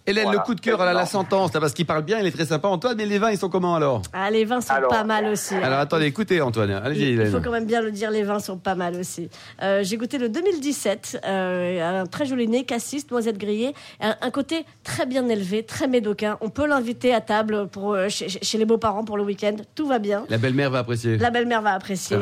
Hélène, 0.07 0.33
le 0.33 0.39
coup 0.39 0.55
de 0.55 0.61
cœur, 0.61 0.81
à 0.81 0.93
la 0.93 1.07
sentence, 1.07 1.51
parce 1.51 1.73
qu'il 1.73 1.87
parle 1.87 2.03
bien, 2.03 2.19
il 2.19 2.27
est 2.27 2.31
très 2.31 2.47
sympa. 2.47 2.69
Antoine, 2.69 2.97
mais 2.97 3.07
les 3.07 3.19
vins, 3.19 3.31
ils 3.31 3.39
sont 3.39 3.49
comment 3.49 3.75
alors? 3.75 4.03
Ah, 4.13 4.31
les 4.31 4.45
vins 4.45 4.61
sont 4.61 4.75
pas 4.89 5.05
mal 5.05 5.27
aussi. 5.27 5.55
Alors 5.55 5.79
attendez, 5.79 6.07
écoutez 6.07 6.41
Antoine, 6.41 6.71
allez-y 6.71 7.13
Il 7.13 7.27
faut 7.27 7.41
quand 7.41 7.51
même 7.51 7.67
bien 7.67 7.83
le 7.83 7.91
dire, 7.91 8.11
les 8.11 8.23
vins 8.23 8.39
sont 8.39 8.57
pas 8.57 8.75
mal 8.75 8.97
aussi. 8.97 9.29
Euh, 9.63 9.83
j'ai 9.83 9.97
goûté 9.97 10.19
le 10.19 10.29
2017, 10.29 11.21
euh, 11.25 12.03
un 12.03 12.07
très 12.07 12.25
joli 12.27 12.49
nez, 12.49 12.65
cassis, 12.65 13.11
noisette 13.11 13.39
grillée, 13.39 13.75
un, 14.01 14.31
côté 14.31 14.65
très 14.85 15.07
bien 15.07 15.29
élevé, 15.29 15.65
très 15.65 15.87
médocain. 15.87 16.39
On 16.41 16.49
peut 16.49 16.67
l'inviter 16.67 17.13
à 17.13 17.21
table 17.21 17.69
pour, 17.69 17.93
euh, 17.93 18.09
chez, 18.09 18.59
les 18.59 18.65
beaux-parents 18.65 19.05
pour 19.05 19.17
le 19.17 19.25
week-end, 19.25 19.57
tout 19.75 19.87
va 19.87 19.99
bien. 19.99 20.25
La 20.29 20.39
belle-mère 20.39 20.71
va 20.71 20.81
apprécier. 20.81 21.19
La 21.19 21.31
belle-mère 21.31 21.63
va 21.63 21.75
apprécier. 21.75 22.17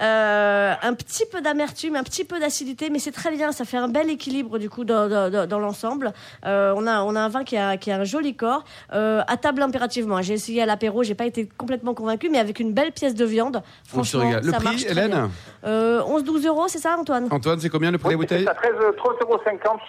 un 0.00 0.94
petit 0.94 1.24
peu 1.30 1.40
d'amertume, 1.40 1.96
un 1.96 2.02
petit 2.02 2.24
peu 2.24 2.40
d'acidité, 2.40 2.90
mais 2.90 2.98
c'est 2.98 3.12
très 3.12 3.30
bien, 3.30 3.52
ça 3.52 3.64
fait 3.64 3.76
un 3.76 3.88
bel 3.88 4.10
équilibre 4.10 4.58
du 4.58 4.68
coup 4.68 4.84
dans, 4.84 5.08
dans, 5.46 5.58
l'ensemble. 5.58 6.12
on 6.44 6.86
a, 6.86 7.02
on 7.02 7.16
a 7.16 7.19
un 7.24 7.28
vin 7.28 7.44
qui 7.44 7.56
a, 7.56 7.76
qui 7.76 7.90
a 7.90 7.98
un 7.98 8.04
joli 8.04 8.34
corps, 8.34 8.64
euh, 8.92 9.22
à 9.26 9.36
table 9.36 9.62
impérativement. 9.62 10.20
J'ai 10.22 10.34
essayé 10.34 10.62
à 10.62 10.66
l'apéro, 10.66 11.02
j'ai 11.02 11.14
pas 11.14 11.26
été 11.26 11.48
complètement 11.56 11.94
convaincu, 11.94 12.28
mais 12.30 12.38
avec 12.38 12.60
une 12.60 12.72
belle 12.72 12.92
pièce 12.92 13.14
de 13.14 13.24
viande. 13.24 13.62
Franchement, 13.84 14.30
le 14.42 14.52
prix, 14.52 14.86
Hélène 14.88 15.30
euh, 15.64 16.00
11-12 16.00 16.46
euros, 16.46 16.68
c'est 16.68 16.78
ça, 16.78 16.96
Antoine? 16.98 17.28
Antoine, 17.30 17.60
c'est 17.60 17.68
combien 17.68 17.90
le 17.90 17.98
prix 17.98 18.08
de 18.08 18.14
la 18.14 18.18
bouteille? 18.18 18.46
C'est 18.46 18.68
13,50 18.68 19.20
euros 19.22 19.38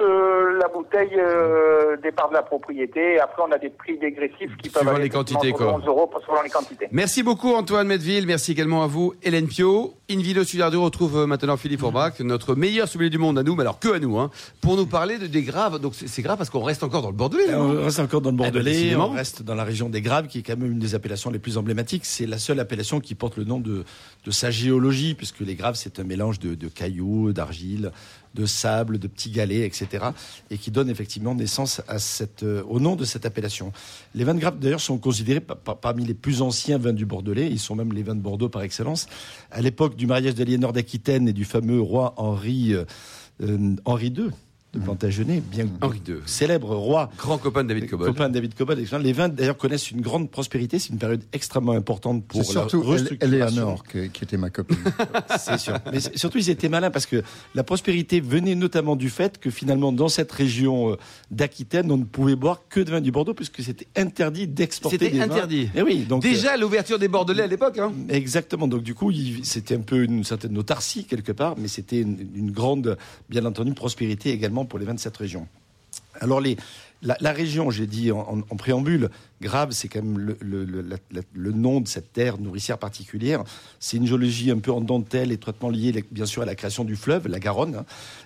euh, 0.01 0.60
la 0.62 0.68
bouteille 0.68 1.18
euh, 1.18 1.98
départ 1.98 2.30
de 2.30 2.33
la 2.36 2.42
propriété. 2.42 3.19
Après, 3.19 3.42
on 3.48 3.51
a 3.51 3.57
des 3.57 3.69
prix 3.69 3.98
dégressifs 3.98 4.56
qui 4.62 4.69
peuvent 4.69 4.88
aller 4.88 5.04
les 5.04 5.10
quantités, 5.10 5.51
quoi. 5.51 5.75
11 5.75 5.86
euros 5.88 6.10
selon 6.25 6.42
les 6.42 6.50
quantités. 6.50 6.88
Merci 6.92 7.24
beaucoup, 7.24 7.54
Antoine 7.54 7.88
Medville. 7.88 8.27
Merci 8.27 8.51
également 8.51 8.84
à 8.84 8.88
vous, 8.88 9.13
Hélène 9.24 9.48
Pio. 9.48 9.95
Invino 10.10 10.44
Studio 10.44 10.81
retrouve 10.81 11.25
maintenant 11.25 11.56
Philippe 11.56 11.84
Orbach, 11.84 12.19
notre 12.19 12.54
meilleur 12.56 12.88
sommelier 12.88 13.10
du 13.10 13.18
monde 13.18 13.39
à 13.39 13.44
nous, 13.44 13.56
mais 13.56 13.62
alors 13.62 13.80
que 13.80 13.94
à 13.95 14.00
nous, 14.00 14.19
hein, 14.19 14.30
pour 14.62 14.75
nous 14.75 14.86
parler 14.86 15.18
de 15.18 15.27
des 15.27 15.42
graves. 15.42 15.80
Donc 15.80 15.94
c'est 15.95 16.22
grave 16.22 16.38
parce 16.38 16.50
qu'on 16.50 16.63
reste 16.63 16.84
encore 16.84 17.01
dans 17.01 17.10
le 17.10 17.16
Bordelais. 17.22 17.54
on 17.54 17.84
reste 17.84 18.00
encore 18.00 18.22
dans 18.22 18.32
le 18.32 18.36
eh 18.36 18.38
ben, 18.38 18.52
Bordelais, 18.52 18.96
on 18.96 19.12
reste 19.12 19.44
dans 19.44 19.54
la 19.54 19.64
région 19.64 19.90
des 19.90 20.02
Graves, 20.02 20.26
qui 20.26 20.40
est 20.40 20.42
quand 20.42 20.58
même 20.58 20.72
une 20.72 20.80
des 20.80 20.96
appellations 20.96 21.30
les 21.30 21.38
plus 21.38 21.56
emblématiques. 21.56 22.04
C'est 22.04 22.26
la 22.26 22.40
seule 22.40 22.60
appellation 22.60 23.00
qui 23.00 23.14
porte 23.14 23.38
le 23.38 23.44
nom 23.44 23.60
de, 23.60 23.84
de 24.26 24.32
sa 24.32 24.50
géologie, 24.50 25.14
puisque 25.14 25.42
les 25.42 25.54
Graves, 25.54 25.76
c'est 25.76 26.00
un 26.00 26.04
mélange 26.04 26.40
de, 26.40 26.56
de 26.56 26.68
cailloux, 26.68 27.32
d'argile, 27.32 27.92
de 28.34 28.48
sable, 28.48 28.98
de 28.98 29.08
petits 29.08 29.30
galets, 29.30 29.68
etc. 29.68 30.06
Et 30.50 30.58
qui 30.58 30.72
donne 30.72 30.90
effectivement 30.90 31.36
naissance 31.36 31.84
à 31.88 32.00
cette, 32.00 32.42
euh, 32.42 32.64
au 32.68 32.80
nom 32.80 32.96
de 32.96 33.06
cette 33.06 33.28
appellation. 33.28 33.72
Les 34.16 34.24
vins 34.24 34.34
de 34.34 34.40
Graves, 34.40 34.58
d'ailleurs, 34.58 34.82
sont 34.82 34.98
considérés 34.98 35.42
parmi 35.42 36.06
les 36.06 36.16
plus 36.16 36.42
anciens 36.42 36.80
vins 36.80 36.92
du 36.92 37.06
Bordelais. 37.06 37.51
Ils 37.51 37.60
sont 37.60 37.75
même 37.75 37.94
les 37.94 38.01
vins 38.01 38.16
de 38.16 38.22
Bordeaux 38.22 38.50
par 38.50 38.63
excellence. 38.63 39.06
À 39.51 39.62
l'époque 39.62 39.96
du 39.96 40.08
mariage 40.08 40.34
d'Aliénor 40.34 40.74
d'Aquitaine 40.74 41.28
et 41.28 41.34
du 41.34 41.46
fameux 41.46 41.82
roi 41.82 42.16
Henri, 42.18 42.74
euh, 42.74 42.86
euh, 43.44 43.75
Henri 43.86 44.08
II, 44.08 44.32
de 44.74 44.80
Plantagenet, 44.80 45.42
bien 45.42 45.68
Henri 45.82 46.01
II. 46.08 46.16
célèbre 46.25 46.75
roi. 46.75 47.10
Grand 47.18 47.38
copain 47.38 47.63
de 47.63 47.70
David 47.70 47.90
Cobol. 47.90 48.08
Copain 48.08 48.30
de 48.30 48.34
David 48.34 48.54
Cobol. 48.56 48.78
Les 49.01 49.13
vins, 49.13 49.28
d'ailleurs, 49.28 49.58
connaissent 49.58 49.92
une 49.92 50.00
grande 50.00 50.32
prospérité. 50.32 50.80
C'est 50.80 50.90
une 50.90 50.98
période 50.98 51.24
extrêmement 51.34 51.74
importante 51.74 52.24
pour 52.25 52.40
la 52.40 52.46
surtout 52.46 52.84
Eleanor 53.20 53.84
qui, 53.84 54.10
qui 54.10 54.24
était 54.24 54.38
ma 54.38 54.50
copine. 54.50 54.78
C'est 55.38 55.58
sûr. 55.58 55.78
Mais 55.92 56.00
surtout, 56.00 56.38
ils 56.38 56.50
étaient 56.50 56.70
malins 56.70 56.90
parce 56.90 57.06
que 57.06 57.22
la 57.54 57.63
prospérité 57.63 58.22
venait 58.22 58.56
notamment 58.56 58.96
du 58.96 59.10
fait 59.10 59.40
que 59.40 59.50
finalement, 59.50 59.92
dans 59.92 60.08
cette 60.08 60.32
région 60.32 60.94
euh, 60.94 60.98
d'Aquitaine, 61.32 61.92
on 61.92 61.98
ne 61.98 62.06
pouvait 62.06 62.38
boire 62.38 62.62
que 62.70 62.80
de 62.80 62.92
vin 62.92 63.01
du 63.01 63.12
Bordeaux 63.12 63.34
puisque 63.34 63.62
c'était 63.62 63.88
interdit 63.98 64.48
d'exporter 64.48 64.98
des 64.98 65.06
C'était 65.06 65.22
interdit. 65.22 65.63
Et 65.63 65.70
eh 65.75 65.82
oui. 65.82 66.06
Donc, 66.08 66.22
Déjà, 66.22 66.56
l'ouverture 66.56 66.98
des 66.98 67.10
Bordelais 67.10 67.44
à 67.44 67.48
l'époque. 67.48 67.78
Hein. 67.78 67.92
Exactement. 68.08 68.70
Donc, 68.70 68.84
du 68.84 68.96
coup, 68.96 69.12
c'était 69.44 69.75
un 69.75 69.82
peu 69.82 70.04
une 70.04 70.24
certaine 70.24 70.58
autarcie 70.58 71.04
quelque 71.04 71.34
part, 71.34 71.56
mais 71.58 71.68
c'était 71.68 72.00
une, 72.00 72.30
une 72.36 72.51
grande, 72.51 72.98
bien 73.30 73.44
entendu, 73.44 73.74
prospérité 73.74 74.32
également 74.32 74.61
pour 74.65 74.80
les 74.80 74.86
vins 74.86 74.94
de 74.94 75.00
cette 75.00 75.18
région. 75.18 75.48
Alors 76.20 76.41
la, 77.01 77.32
région, 77.32 77.72
j'ai 77.72 77.88
dit 77.88 78.12
en, 78.12 78.41
préambule, 78.58 79.10
Grave, 79.41 79.71
c'est 79.71 79.88
quand 79.88 80.03
même 80.03 80.36
le, 80.39 81.51
nom 81.51 81.81
de 81.81 81.88
cette 81.88 82.13
terre 82.13 82.38
nourricière 82.39 82.77
particulière. 82.77 83.43
C'est 83.79 83.98
une 83.98 84.05
géologie 84.05 84.51
un 84.51 84.60
peu 84.60 84.71
en 84.71 84.81
dentelle, 84.81 85.31
étroitement 85.31 85.69
liée, 85.69 86.05
bien 86.12 86.25
sûr, 86.25 86.43
à 86.43 86.45
la 86.45 86.55
création 86.55 86.83
du 86.83 86.95
fleuve, 86.95 87.27
la 87.27 87.39
Garonne. 87.39 87.83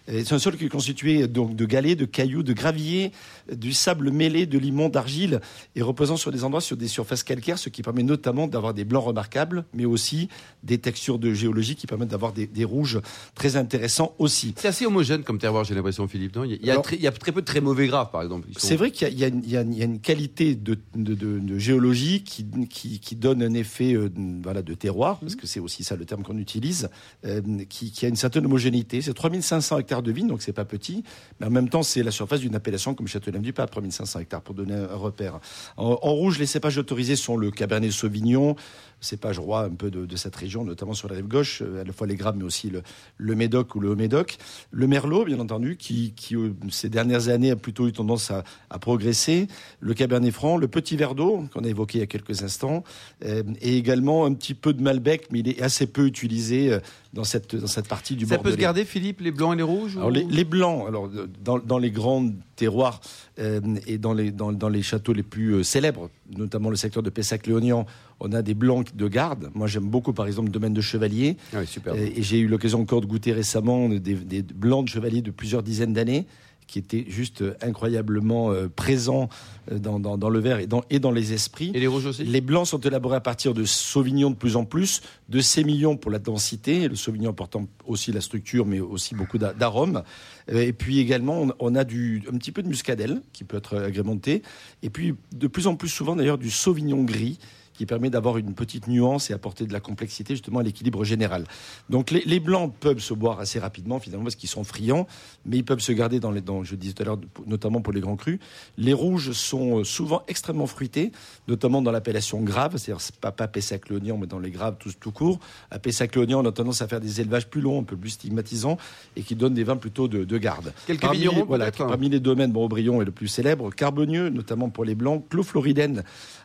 C'est 0.07 0.34
un 0.34 0.39
sol 0.39 0.57
qui 0.57 0.65
est 0.65 0.69
constitué 0.69 1.27
donc 1.27 1.55
de 1.55 1.65
galets, 1.65 1.95
de 1.95 2.05
cailloux, 2.05 2.43
de 2.43 2.53
graviers, 2.53 3.12
du 3.51 3.74
sable 3.74 4.12
mêlé, 4.12 4.45
de 4.45 4.60
limon, 4.60 4.89
d'argile, 4.89 5.39
et 5.75 5.81
reposant 5.81 6.17
sur 6.17 6.31
des 6.31 6.43
endroits 6.43 6.62
sur 6.62 6.77
des 6.77 6.88
surfaces 6.88 7.24
calcaires, 7.24 7.57
ce 7.57 7.69
qui 7.69 7.81
permet 7.81 8.03
notamment 8.03 8.48
d'avoir 8.48 8.74
des 8.74 8.84
blancs 8.84 9.05
remarquables, 9.05 9.65
mais 9.74 9.86
aussi 9.86 10.29
des 10.63 10.77
textures 10.77 11.19
de 11.19 11.34
géologie 11.34 11.75
qui 11.75 11.88
permettent 11.88 12.10
d'avoir 12.10 12.34
des, 12.34 12.65
rouges 12.65 13.00
très 13.36 13.55
intéressants 13.55 14.15
aussi. 14.17 14.53
C'est 14.57 14.67
assez 14.67 14.86
homogène 14.86 15.24
comme 15.24 15.38
terroir, 15.38 15.63
j'ai 15.63 15.75
l'impression, 15.75 16.07
Philippe. 16.07 16.36
Non? 16.36 16.43
Il, 16.43 16.65
y 16.65 16.72
a, 16.72 16.77
très, 16.79 17.31
peu 17.31 17.41
de 17.41 17.45
très 17.45 17.62
mauvais 17.62 17.88
graves, 17.88 18.10
par 18.12 18.24
exemple. 18.24 18.48
c'est 18.57 18.75
vrai 18.75 18.91
qu'il 18.91 19.17
y, 19.17 19.24
a 19.24 19.62
une 19.62 20.00
qualité 20.00 20.55
de, 20.55 20.77
de, 21.06 21.14
de, 21.16 21.40
de 21.40 21.58
géologie 21.58 22.24
qui, 22.24 22.46
qui, 22.70 23.00
qui, 23.00 23.16
donne 23.16 23.42
un 23.42 23.54
effet 23.54 23.94
euh, 23.94 24.10
voilà, 24.44 24.62
de 24.62 24.74
terroir, 24.74 25.20
parce 25.20 25.36
que 25.36 25.48
c'est 25.48 25.62
aussi 25.62 25.86
ça 25.86 25.96
le 25.96 26.06
terme 26.06 26.24
qu'on 26.24 26.38
utilise, 26.38 26.90
euh, 27.26 27.42
qui, 27.70 27.92
qui, 27.92 28.06
a 28.06 28.10
une 28.10 28.18
certaine 28.18 28.46
homogénéité. 28.46 29.02
C'est 29.02 29.14
3500 29.14 29.80
hectares 29.80 30.04
de 30.04 30.12
vignes, 30.12 30.28
donc 30.28 30.42
c'est 30.42 30.52
pas 30.52 30.66
petit, 30.66 31.04
mais 31.40 31.48
en 31.48 31.52
même 31.52 31.70
temps 31.70 31.84
c'est 31.84 32.04
la 32.04 32.12
surface 32.12 32.42
d'une 32.42 32.56
appellation 32.56 32.94
comme 32.94 33.08
Châteauneuf-du-Pape, 33.08 33.72
3500 33.72 34.20
hectares 34.20 34.42
pour 34.42 34.56
donner 34.56 34.74
un 34.74 34.96
repère. 34.96 35.40
En, 35.78 35.98
en, 36.02 36.12
rouge, 36.12 36.40
les 36.40 36.48
cépages 36.48 36.78
autorisés 36.78 37.16
sont 37.16 37.38
le 37.38 37.52
Cabernet 37.52 37.92
Sauvignon, 37.92 38.56
cépage 39.02 39.40
roi 39.40 39.62
un 39.64 39.70
peu 39.70 39.92
de, 39.92 40.06
de, 40.06 40.16
cette 40.16 40.36
région, 40.36 40.64
notamment 40.64 40.94
sur 40.94 41.08
la 41.08 41.16
rive 41.16 41.28
gauche, 41.28 41.62
euh, 41.62 41.82
à 41.82 41.84
la 41.84 41.94
fois 41.94 42.08
les 42.08 42.16
Graves, 42.16 42.36
mais 42.38 42.44
aussi 42.44 42.70
le, 42.70 42.82
le 43.18 43.36
Médoc 43.36 43.75
ou 43.75 43.80
le 43.80 43.90
Haut-Médoc. 43.90 44.38
Le 44.72 44.88
Merlot, 44.88 45.25
bien 45.25 45.40
entendu, 45.40 45.78
qui, 45.78 46.14
qui 46.16 46.36
euh, 46.36 46.54
ces 46.70 46.90
dernières 46.90 47.30
années 47.30 47.52
a 47.52 47.56
plutôt 47.56 47.88
eu 47.88 47.92
tendance 47.92 48.32
à, 48.32 48.44
à 48.70 48.80
progresser. 48.80 49.48
Le 49.80 49.94
Cabernet 49.94 50.34
Franc, 50.34 50.58
le 50.58 50.68
Petit 50.68 50.96
Verdot, 50.98 51.46
qu'on 51.54 51.64
a 51.64 51.68
évoqué 51.68 52.00
il 52.00 52.02
y 52.02 52.04
a 52.04 52.08
quelques 52.08 52.44
instants, 52.44 52.84
euh, 53.25 53.44
et 53.62 53.78
également 53.78 54.25
un 54.25 54.34
petit 54.34 54.54
peu 54.54 54.74
de 54.74 54.82
Malbec, 54.82 55.28
mais 55.32 55.40
il 55.40 55.50
est 55.50 55.62
assez 55.62 55.88
peu 55.88 56.06
utilisé 56.06 56.78
dans 57.14 57.24
cette, 57.24 57.56
dans 57.56 57.68
cette 57.68 57.88
partie 57.88 58.16
du 58.16 58.25
Ça 58.25 58.36
Bordelais. 58.36 58.52
peut 58.52 58.58
se 58.58 58.62
garder, 58.62 58.86
Philippe, 58.86 59.22
les 59.22 59.32
blancs 59.32 59.54
et 59.54 59.58
les 59.58 59.64
rouges 59.64 59.98
alors, 59.98 60.10
les, 60.12 60.24
les, 60.24 60.44
blancs, 60.44 60.86
alors, 60.88 61.10
dans, 61.44 61.60
dans 61.60 61.78
les 61.78 61.92
grands 61.92 62.30
terroirs 62.56 63.02
euh, 63.40 63.62
et 63.88 63.98
dans 63.98 64.14
les, 64.14 64.32
dans, 64.32 64.52
dans, 64.52 64.70
les 64.70 64.82
châteaux 64.82 65.14
les 65.14 65.24
plus 65.24 65.64
célèbres, 65.64 66.10
notamment 66.36 66.70
le 66.70 66.76
secteur 66.76 67.04
de 67.04 67.10
Pessac-Léognan, 67.10 67.86
on 68.20 68.32
a 68.32 68.42
des 68.42 68.54
blancs 68.54 68.96
de 68.96 69.08
garde. 69.08 69.50
Moi, 69.54 69.68
j'aime 69.68 69.90
beaucoup, 69.90 70.14
par 70.14 70.28
exemple, 70.28 70.48
le 70.48 70.54
domaine 70.54 70.74
de 70.74 70.82
Chevalier. 70.82 71.38
Ah 71.54 71.58
oui, 71.60 71.68
super. 71.68 71.96
Et, 71.96 72.14
et 72.18 72.24
j'ai 72.24 72.40
eu 72.40 72.48
l'occasion 72.48 72.82
encore 72.82 73.02
de 73.02 73.08
goûter 73.08 73.34
récemment 73.34 73.90
des, 73.90 74.00
des 74.00 74.42
blancs 74.42 74.86
de 74.86 74.90
Chevalier 74.90 75.22
de 75.22 75.32
plusieurs 75.32 75.64
dizaines 75.64 75.94
d'années 75.94 76.26
qui 76.67 76.79
était 76.79 77.05
juste 77.07 77.43
incroyablement 77.62 78.51
euh, 78.51 78.67
présent 78.67 79.29
dans, 79.72 80.00
dans, 80.00 80.17
dans, 80.17 80.29
le 80.29 80.39
verre 80.39 80.60
et 80.60 80.67
dans, 80.67 80.84
et 80.89 81.00
dans 81.00 81.12
les 81.12 81.34
esprits. 81.34 81.72
Et 81.74 81.79
les 81.79 81.88
rouges 81.88 82.05
aussi? 82.05 82.24
Les 82.24 82.41
blancs 82.41 82.67
sont 82.67 82.79
élaborés 82.79 83.17
à 83.17 83.22
partir 83.22 83.53
de 83.53 83.65
Sauvignon 83.65 84.29
de 84.29 84.36
plus 84.36 84.55
en 84.55 84.65
plus, 84.65 85.01
de 85.29 85.39
Sémillon 85.39 85.98
pour 85.98 86.12
la 86.12 86.19
densité, 86.19 86.88
le 86.88 86.95
Sauvignon 86.95 87.31
apportant 87.31 87.67
aussi 87.86 88.12
la 88.12 88.22
structure, 88.22 88.65
mais 88.65 88.79
aussi 88.79 89.15
beaucoup 89.15 89.38
d'arômes. 89.38 90.03
Et 90.48 90.74
puis 90.74 91.00
également, 91.00 91.41
on, 91.41 91.51
on, 91.60 91.75
a 91.75 91.84
du, 91.84 92.24
un 92.31 92.38
petit 92.38 92.51
peu 92.51 92.62
de 92.62 92.67
muscadelle 92.67 93.22
qui 93.34 93.43
peut 93.43 93.57
être 93.57 93.77
agrémenté. 93.77 94.43
Et 94.84 94.89
puis 94.89 95.15
de 95.34 95.48
plus 95.48 95.67
en 95.67 95.75
plus 95.75 95.89
souvent 95.89 96.15
d'ailleurs 96.15 96.38
du 96.38 96.51
Sauvignon 96.51 97.03
gris 97.03 97.39
qui 97.77 97.86
permet 97.86 98.10
d'avoir 98.10 98.38
une 98.38 98.53
petite 98.53 98.88
nuance 98.88 99.29
et 99.29 99.34
apporter 99.34 99.65
de 99.65 99.74
la 99.74 99.79
complexité 99.79 100.34
justement 100.34 100.60
à 100.60 100.63
l'équilibre 100.63 101.03
général. 101.03 101.46
Donc 101.89 102.12
les, 102.12 102.22
les, 102.25 102.39
blancs 102.39 102.74
peuvent 102.79 103.00
se 103.00 103.13
boire 103.13 103.39
assez 103.39 103.60
rapidement 103.60 104.00
finalement 104.00 104.25
parce 104.25 104.36
qu'ils 104.36 104.50
sont 104.50 104.63
friands, 104.63 105.08
mais 105.46 105.58
ils 105.58 105.65
peuvent 105.65 105.79
se 105.79 105.91
garder 105.91 106.20
dans 106.20 106.32
les, 106.32 106.41
dans, 106.41 106.63
je 106.63 106.75
disais 106.75 106.94
tout 106.94 107.03
à 107.03 107.05
l'heure, 107.05 107.20
notamment 107.46 107.82
pour 107.82 107.94
les 107.94 108.01
grands 108.01 108.15
crus. 108.15 108.39
Les 108.77 108.94
rouges 108.94 109.32
sont 109.32 109.84
souvent 109.84 110.24
extrêmement 110.27 110.67
fruités, 110.67 111.12
notamment 111.48 111.82
dans 111.82 111.91
l'appellation 111.91 112.41
grave, 112.41 112.77
c'est-à-dire 112.77 113.03
pas, 113.22 113.32
pas 113.32 113.48
Pessac-Léognan, 113.48 114.17
mais 114.17 114.27
dans 114.27 114.39
les 114.39 114.51
graves 114.51 114.75
tout, 114.79 114.91
tout 115.00 115.12
court. 115.12 115.39
À 115.72 115.79
Pessac-Léognan, 115.79 116.44
on 116.44 116.48
a 116.48 116.51
tendance 116.51 116.82
à 116.82 116.88
faire 116.88 117.01
des 117.01 117.22
élevages 117.22 117.48
plus 117.48 117.62
longs, 117.62 117.82
un 117.82 117.84
peu 117.84 117.98
plus 117.98 118.12
stigmatisants, 118.12 118.77
et 119.15 119.22
qui 119.22 119.36
donnent 119.36 119.53
des 119.53 119.63
vins 119.63 119.77
plutôt 119.77 120.08
de, 120.08 120.24
de 120.24 120.38
garde. 120.38 120.74
Quelques 120.88 121.01
parmi 121.01 121.17
vignerons, 121.20 121.46
voilà, 121.46 121.72
parmi 121.72 122.10
les 122.10 122.20
domaines, 122.20 122.51
bon, 122.51 122.65
Aubryon 122.65 123.01
est 123.01 123.05
le 123.05 123.12
plus 123.12 123.27
célèbre, 123.27 123.70
Carbonieux, 123.72 124.29
notamment 124.29 124.70
pour 124.70 124.86
les 124.86 124.96
blancs, 124.96 125.24
Clos 125.29 125.44
Floridène, 125.44 126.03
euh, 126.03 126.45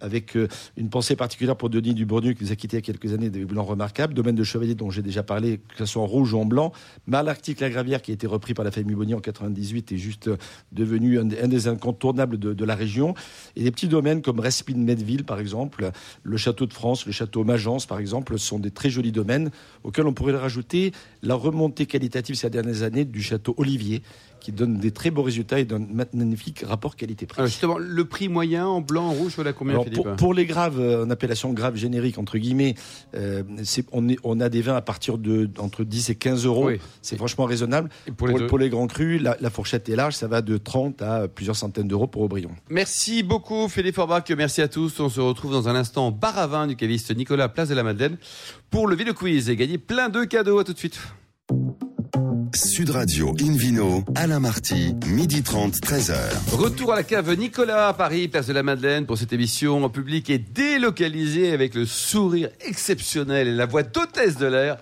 avec 0.00 0.36
euh, 0.36 0.48
une 0.76 0.90
pensée 0.90 1.16
particulière 1.16 1.56
pour 1.56 1.70
Denis 1.70 1.94
Dubourdieu 1.94 2.32
qui 2.32 2.44
nous 2.44 2.52
a 2.52 2.56
quitté 2.56 2.76
il 2.76 2.80
y 2.80 2.82
a 2.82 2.82
quelques 2.82 3.12
années, 3.12 3.30
des 3.30 3.44
blancs 3.44 3.68
remarquables. 3.68 4.14
Domaine 4.14 4.34
de 4.34 4.44
Chevalier 4.44 4.74
dont 4.74 4.90
j'ai 4.90 5.02
déjà 5.02 5.22
parlé, 5.22 5.58
que 5.58 5.78
ce 5.78 5.86
soit 5.86 6.02
en 6.02 6.06
rouge 6.06 6.34
ou 6.34 6.40
en 6.40 6.44
blanc. 6.44 6.72
Malarctique 7.06 7.60
la 7.60 7.70
Gravière 7.70 8.02
qui 8.02 8.10
a 8.10 8.14
été 8.14 8.26
repris 8.26 8.54
par 8.54 8.64
la 8.64 8.70
famille 8.70 8.94
Bonnier 8.94 9.14
en 9.14 9.20
98 9.20 9.92
est 9.92 9.96
juste 9.96 10.30
devenu 10.72 11.18
un, 11.18 11.24
des 11.24 11.68
incontournables 11.68 12.38
de, 12.38 12.64
la 12.64 12.74
région. 12.74 13.14
Et 13.56 13.64
des 13.64 13.70
petits 13.70 13.88
domaines 13.88 14.22
comme 14.22 14.40
Respine 14.40 14.82
Medville 14.84 15.24
par 15.24 15.40
exemple, 15.40 15.90
le 16.22 16.36
château 16.36 16.66
de 16.66 16.72
France, 16.72 17.06
le 17.06 17.12
château 17.12 17.44
Magence 17.44 17.86
par 17.86 17.98
exemple, 17.98 18.38
sont 18.38 18.58
des 18.58 18.70
très 18.70 18.90
jolis 18.90 19.12
domaines 19.12 19.50
auxquels 19.84 20.06
on 20.06 20.12
pourrait 20.12 20.36
rajouter 20.36 20.92
la 21.22 21.34
remontée 21.34 21.86
qualitative 21.86 22.34
ces 22.34 22.50
dernières 22.50 22.82
années 22.82 23.04
du 23.04 23.22
château 23.22 23.54
Olivier 23.56 24.02
qui 24.40 24.52
donne 24.52 24.78
des 24.78 24.90
très 24.90 25.10
beaux 25.10 25.22
résultats 25.22 25.60
et 25.60 25.64
d'un 25.64 25.78
magnifique 26.12 26.64
rapport 26.66 26.96
qualité-prix. 26.96 27.46
Justement, 27.46 27.78
le 27.78 28.04
prix 28.04 28.28
moyen 28.28 28.66
en 28.66 28.80
blanc, 28.80 29.06
en 29.06 29.12
rouge, 29.12 29.32
voilà 29.36 29.52
combien 29.52 29.74
Alors, 29.74 29.86
pour, 29.90 30.16
pour, 30.16 30.34
les 30.34 30.46
graves, 30.46 30.80
en 30.80 31.10
appellation 31.10 31.52
grave 31.52 31.76
générique, 31.76 32.18
entre 32.18 32.38
guillemets, 32.38 32.74
euh, 33.14 33.42
on, 33.92 34.08
est, 34.08 34.18
on, 34.24 34.40
a 34.40 34.48
des 34.48 34.62
vins 34.62 34.76
à 34.76 34.82
partir 34.82 35.18
de 35.18 35.50
entre 35.58 35.84
10 35.84 36.10
et 36.10 36.14
15 36.14 36.46
euros. 36.46 36.66
Oui. 36.66 36.80
C'est 37.02 37.16
franchement 37.16 37.44
raisonnable. 37.44 37.88
Et 38.06 38.12
pour, 38.12 38.28
les, 38.28 38.34
pour, 38.34 38.46
pour, 38.46 38.58
les 38.58 38.68
grands 38.68 38.86
crus, 38.86 39.20
la, 39.20 39.36
la, 39.40 39.50
fourchette 39.50 39.88
est 39.88 39.96
large, 39.96 40.14
ça 40.14 40.28
va 40.28 40.42
de 40.42 40.56
30 40.56 41.02
à 41.02 41.28
plusieurs 41.28 41.56
centaines 41.56 41.88
d'euros 41.88 42.06
pour 42.06 42.22
Aubryon. 42.22 42.50
Merci 42.70 43.22
beaucoup 43.22 43.68
Philippe 43.68 43.96
Forbach, 43.96 44.24
merci 44.36 44.62
à 44.62 44.68
tous. 44.68 45.00
On 45.00 45.08
se 45.08 45.20
retrouve 45.20 45.52
dans 45.52 45.68
un 45.68 45.74
instant 45.74 46.08
au 46.08 46.10
bar 46.10 46.38
à 46.38 46.46
vin 46.46 46.66
du 46.66 46.76
caviste 46.76 47.14
Nicolas 47.16 47.48
Place 47.48 47.68
de 47.68 47.74
la 47.74 47.82
Madeleine 47.82 48.18
pour 48.70 48.86
le 48.86 48.96
Ville 48.96 49.12
Quiz 49.14 49.48
et 49.50 49.56
gagner 49.56 49.78
plein 49.78 50.08
de 50.08 50.24
cadeaux. 50.24 50.58
À 50.58 50.64
tout 50.64 50.72
de 50.72 50.78
suite. 50.78 50.98
Sud 52.54 52.90
Radio 52.90 53.34
Invino, 53.40 54.04
Alain 54.14 54.40
Marty, 54.40 54.94
midi 55.06 55.42
30, 55.42 55.74
13h. 55.74 56.16
Retour 56.52 56.92
à 56.92 56.96
la 56.96 57.02
cave 57.02 57.34
Nicolas 57.34 57.92
Paris, 57.92 58.28
place 58.28 58.46
de 58.46 58.52
la 58.52 58.62
Madeleine 58.62 59.06
pour 59.06 59.18
cette 59.18 59.32
émission 59.32 59.84
en 59.84 59.88
public 59.88 60.30
et 60.30 60.38
délocalisée 60.38 61.52
avec 61.52 61.74
le 61.74 61.86
sourire 61.86 62.50
exceptionnel 62.60 63.48
et 63.48 63.54
la 63.54 63.66
voix 63.66 63.82
d'hôtesse 63.82 64.36
de 64.36 64.46
l'air 64.46 64.78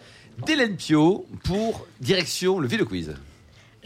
d'Hélène 0.47 0.77
Pio 0.77 1.27
pour 1.45 1.87
direction 2.01 2.59
le 2.59 2.69
Ville 2.69 2.85
Quiz. 2.85 3.15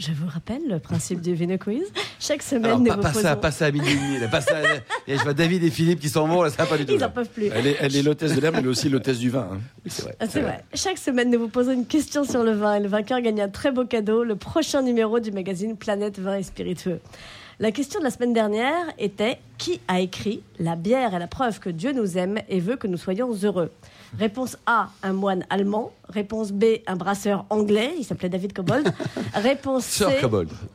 Je 0.01 0.13
vous 0.13 0.25
rappelle 0.27 0.63
le 0.67 0.79
principe 0.79 1.21
du 1.21 1.35
Vino 1.35 1.59
Quiz. 1.59 1.83
Chaque 2.19 2.41
semaine, 2.41 2.65
Alors, 2.65 2.79
nous 2.79 2.87
pas, 2.87 2.95
vous 2.95 3.01
pas 3.03 3.09
posons... 3.09 3.21
ça, 3.21 3.35
pas 3.35 3.51
ça 3.51 3.67
à 3.67 3.71
minuit. 3.71 4.17
Ça, 4.31 4.59
et 5.07 5.15
je 5.15 5.21
vois 5.21 5.35
David 5.35 5.63
et 5.63 5.69
Philippe 5.69 5.99
qui 5.99 6.09
s'en 6.09 6.27
vont, 6.27 6.41
là, 6.41 6.49
ça 6.49 6.63
va 6.63 6.69
pas 6.69 6.77
du 6.79 6.87
tout. 6.87 6.93
Ils 6.93 6.99
n'en 6.99 7.11
peuvent 7.11 7.29
plus. 7.29 7.51
Elle 7.53 7.67
est, 7.67 7.77
elle 7.79 7.95
est 7.95 8.01
l'hôtesse 8.01 8.33
de 8.33 8.41
l'air, 8.41 8.51
mais 8.51 8.57
elle 8.59 8.65
est 8.65 8.69
aussi 8.69 8.89
l'hôtesse 8.89 9.19
du 9.19 9.29
vin. 9.29 9.47
Hein. 9.53 9.59
Oui, 9.85 9.91
c'est 9.91 10.01
vrai. 10.01 10.15
Ah, 10.19 10.25
c'est 10.27 10.41
vrai. 10.41 10.63
Chaque 10.73 10.97
semaine, 10.97 11.29
nous 11.29 11.37
vous 11.37 11.49
posons 11.49 11.71
une 11.71 11.85
question 11.85 12.23
sur 12.23 12.41
le 12.41 12.53
vin 12.53 12.77
et 12.77 12.79
le 12.79 12.87
vainqueur 12.87 13.21
gagne 13.21 13.41
un 13.41 13.49
très 13.49 13.71
beau 13.71 13.85
cadeau, 13.85 14.23
le 14.23 14.35
prochain 14.35 14.81
numéro 14.81 15.19
du 15.19 15.31
magazine 15.31 15.77
Planète 15.77 16.17
Vin 16.17 16.37
et 16.37 16.43
Spiritueux. 16.43 16.99
La 17.59 17.71
question 17.71 17.99
de 17.99 18.05
la 18.05 18.09
semaine 18.09 18.33
dernière 18.33 18.87
était 18.97 19.37
qui 19.59 19.81
a 19.87 19.99
écrit 19.99 20.41
La 20.57 20.75
bière 20.75 21.13
est 21.13 21.19
la 21.19 21.27
preuve 21.27 21.59
que 21.59 21.69
Dieu 21.69 21.91
nous 21.91 22.17
aime 22.17 22.39
et 22.49 22.59
veut 22.59 22.75
que 22.75 22.87
nous 22.87 22.97
soyons 22.97 23.31
heureux? 23.43 23.69
Réponse 24.17 24.57
A, 24.65 24.89
un 25.03 25.13
moine 25.13 25.45
allemand. 25.49 25.91
Réponse 26.09 26.51
B, 26.51 26.65
un 26.87 26.97
brasseur 26.97 27.45
anglais. 27.49 27.93
Il 27.97 28.03
s'appelait 28.03 28.27
David 28.27 28.51
Cobold. 28.51 28.93
Réponse 29.33 29.85
C, 29.85 30.05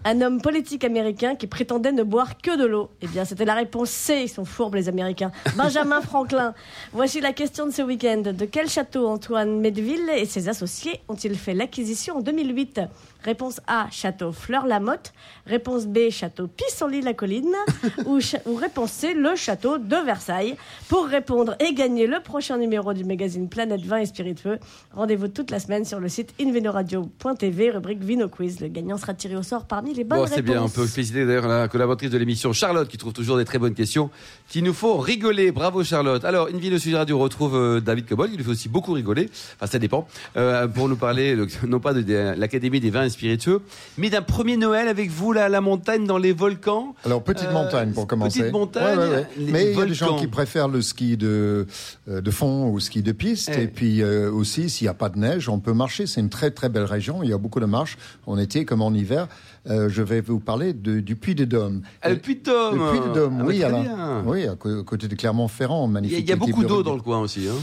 un 0.04 0.20
homme 0.22 0.40
politique 0.40 0.82
américain 0.84 1.34
qui 1.34 1.46
prétendait 1.46 1.92
ne 1.92 2.02
boire 2.02 2.38
que 2.38 2.56
de 2.56 2.64
l'eau. 2.64 2.88
Eh 3.02 3.06
bien, 3.06 3.26
c'était 3.26 3.44
la 3.44 3.54
réponse 3.54 3.90
C. 3.90 4.22
Ils 4.22 4.28
sont 4.30 4.46
fourbes, 4.46 4.76
les 4.76 4.88
Américains. 4.88 5.32
Benjamin 5.56 6.00
Franklin. 6.02 6.54
Voici 6.92 7.20
la 7.20 7.34
question 7.34 7.66
de 7.66 7.70
ce 7.70 7.82
week-end. 7.82 8.22
De 8.24 8.44
quel 8.46 8.70
château 8.70 9.06
Antoine 9.06 9.60
Medeville 9.60 10.08
et 10.16 10.24
ses 10.24 10.48
associés 10.48 11.00
ont-ils 11.08 11.36
fait 11.36 11.52
l'acquisition 11.54 12.16
en 12.16 12.20
2008 12.22 12.80
Réponse 13.22 13.60
A, 13.66 13.88
château 13.90 14.32
Fleur-la-Motte. 14.32 15.12
Réponse 15.46 15.86
B, 15.86 16.10
château 16.10 16.46
Pissenlit-la-Colline. 16.46 17.54
ou, 18.06 18.18
réponse 18.54 18.92
C, 18.92 19.14
le 19.14 19.34
château 19.34 19.78
de 19.78 19.96
Versailles. 19.96 20.56
Pour 20.88 21.06
répondre 21.06 21.56
et 21.60 21.74
gagner 21.74 22.06
le 22.06 22.20
prochain 22.20 22.56
numéro 22.56 22.94
du 22.94 23.04
magazine 23.26 23.48
Planète 23.48 23.84
Vin 23.84 23.96
et 23.98 24.06
Spiritueux, 24.06 24.58
rendez-vous 24.94 25.26
toute 25.26 25.50
la 25.50 25.58
semaine 25.58 25.84
sur 25.84 25.98
le 25.98 26.08
site 26.08 26.32
invenoradio.tv, 26.40 27.70
rubrique 27.70 28.02
Vino 28.04 28.28
Quiz. 28.28 28.60
Le 28.60 28.68
gagnant 28.68 28.96
sera 28.98 29.14
tiré 29.14 29.34
au 29.36 29.42
sort 29.42 29.64
parmi 29.66 29.94
les 29.94 30.04
bonnes 30.04 30.20
Bon, 30.20 30.26
c'est 30.26 30.42
bien. 30.42 30.54
On 30.58 30.66
réponses. 30.66 30.74
peut 30.74 30.86
féliciter 30.86 31.26
d'ailleurs 31.26 31.48
la 31.48 31.66
collaboratrice 31.66 32.10
de 32.10 32.18
l'émission, 32.18 32.52
Charlotte, 32.52 32.86
qui 32.88 32.96
trouve 32.98 33.12
toujours 33.12 33.36
des 33.36 33.44
très 33.44 33.58
bonnes 33.58 33.74
questions, 33.74 34.10
qui 34.48 34.62
nous 34.62 34.72
faut 34.72 34.96
rigoler. 34.98 35.50
Bravo, 35.50 35.82
Charlotte. 35.82 36.24
Alors, 36.24 36.48
Invino 36.54 36.78
Sud 36.78 36.94
Radio 36.94 37.18
retrouve 37.18 37.56
euh, 37.56 37.80
David 37.80 38.06
Cobol, 38.06 38.30
qui 38.30 38.38
nous 38.38 38.44
fait 38.44 38.50
aussi 38.50 38.68
beaucoup 38.68 38.92
rigoler. 38.92 39.28
Enfin, 39.56 39.66
ça 39.66 39.78
dépend. 39.80 40.06
Euh, 40.36 40.68
pour 40.68 40.88
nous 40.88 40.96
parler, 40.96 41.34
donc, 41.36 41.50
non 41.66 41.80
pas 41.80 41.94
de, 41.94 42.02
de 42.02 42.34
l'Académie 42.38 42.78
des 42.78 42.90
vins 42.90 43.04
et 43.04 43.10
spiritueux, 43.10 43.60
mais 43.98 44.08
d'un 44.08 44.22
premier 44.22 44.56
Noël 44.56 44.86
avec 44.86 45.10
vous, 45.10 45.32
là, 45.32 45.46
à 45.46 45.48
la 45.48 45.60
montagne, 45.60 46.06
dans 46.06 46.18
les 46.18 46.32
volcans. 46.32 46.94
Alors, 47.04 47.24
petite 47.24 47.48
Euh, 47.48 47.52
montagne 47.52 47.90
pour 47.92 48.06
commencer. 48.06 48.40
petite 48.40 48.52
montagne, 48.52 48.96
Ouais, 48.98 49.04
ouais, 49.04 49.10
ouais. 49.16 49.26
les 49.36 49.52
Mais 49.52 49.72
il 49.72 49.78
y 49.78 49.80
a 49.82 49.86
des 49.86 49.94
gens 49.94 50.16
qui 50.16 50.28
préfèrent 50.28 50.68
le 50.68 50.80
ski 50.80 51.16
de, 51.16 51.66
euh, 52.08 52.20
de 52.20 52.30
fond 52.30 52.68
ou 52.70 52.78
ski 52.80 53.02
de 53.02 53.12
piste. 53.16 53.50
Eh. 53.56 53.62
Et 53.64 53.66
puis 53.68 54.02
euh, 54.02 54.30
aussi, 54.30 54.70
s'il 54.70 54.84
n'y 54.84 54.88
a 54.90 54.94
pas 54.94 55.08
de 55.08 55.18
neige, 55.18 55.48
on 55.48 55.58
peut 55.58 55.72
marcher. 55.72 56.06
C'est 56.06 56.20
une 56.20 56.28
très 56.30 56.50
très 56.52 56.68
belle 56.68 56.84
région. 56.84 57.22
Il 57.24 57.30
y 57.30 57.32
a 57.32 57.38
beaucoup 57.38 57.58
de 57.60 57.66
marches 57.66 57.98
en 58.26 58.38
été 58.38 58.64
comme 58.64 58.82
en 58.82 58.92
hiver. 58.92 59.26
Euh, 59.68 59.88
je 59.88 60.02
vais 60.02 60.20
vous 60.20 60.38
parler 60.38 60.72
de, 60.72 61.00
du 61.00 61.16
Puy 61.16 61.34
de 61.34 61.44
Dôme. 61.44 61.82
Ah, 62.02 62.10
le 62.10 62.18
Puy 62.18 62.36
de 62.36 62.42
Dôme. 62.44 62.78
Le 62.78 62.90
Puy 63.00 63.08
de 63.08 63.14
Dôme, 63.14 63.38
Ah, 63.40 63.44
oui, 63.44 63.62
Alain. 63.64 63.80
bien. 63.82 64.22
Oui, 64.26 64.46
à 64.46 64.54
côté 64.54 65.08
de 65.08 65.14
Clermont-Ferrand, 65.16 65.88
y 65.88 65.90
magnifique. 65.90 66.18
il 66.20 66.28
y 66.28 66.32
a 66.32 66.36
beaucoup 66.36 66.62
d'eau 66.62 66.78
de- 66.78 66.82
dans 66.84 66.94
le 66.94 67.00
coin 67.02 67.18
aussi. 67.18 67.48
Hein. 67.48 67.56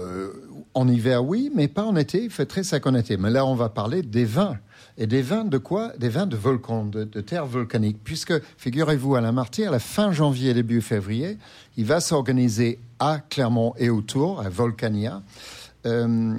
Euh, 0.00 0.28
en 0.74 0.88
hiver, 0.88 1.24
oui, 1.24 1.52
mais 1.54 1.68
pas 1.68 1.84
en 1.84 1.94
été. 1.94 2.24
Il 2.24 2.30
fait 2.30 2.46
très 2.46 2.64
sec 2.64 2.84
en 2.86 2.94
été. 2.96 3.16
Mais 3.16 3.30
là, 3.30 3.46
on 3.46 3.54
va 3.54 3.68
parler 3.68 4.02
des 4.02 4.24
vins. 4.24 4.56
Et 4.96 5.06
des 5.08 5.22
vins 5.22 5.44
de 5.44 5.58
quoi? 5.58 5.92
Des 5.98 6.08
vins 6.08 6.26
de 6.26 6.36
volcan, 6.36 6.84
de, 6.84 7.02
de 7.04 7.20
terre 7.20 7.46
volcanique. 7.46 7.98
Puisque, 8.04 8.32
figurez-vous, 8.58 9.14
Alain 9.16 9.32
Marty, 9.32 9.64
à 9.64 9.70
la 9.70 9.78
fin 9.80 10.12
janvier, 10.12 10.54
début 10.54 10.80
février, 10.80 11.36
il 11.76 11.84
va 11.84 12.00
s'organiser 12.00 12.78
à 12.98 13.18
Clermont 13.18 13.74
et 13.78 13.90
autour, 13.90 14.40
à 14.40 14.48
Volcania, 14.48 15.22
euh, 15.86 16.34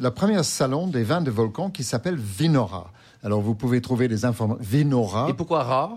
la 0.00 0.10
première 0.10 0.44
salon 0.44 0.86
des 0.86 1.02
vins 1.04 1.20
de 1.20 1.30
volcan 1.30 1.70
qui 1.70 1.84
s'appelle 1.84 2.16
Vinora. 2.16 2.90
Alors, 3.22 3.40
vous 3.40 3.54
pouvez 3.54 3.80
trouver 3.80 4.08
des 4.08 4.24
informations. 4.24 4.62
Vinora. 4.64 5.28
Et 5.28 5.34
pourquoi 5.34 5.62
rare 5.64 5.96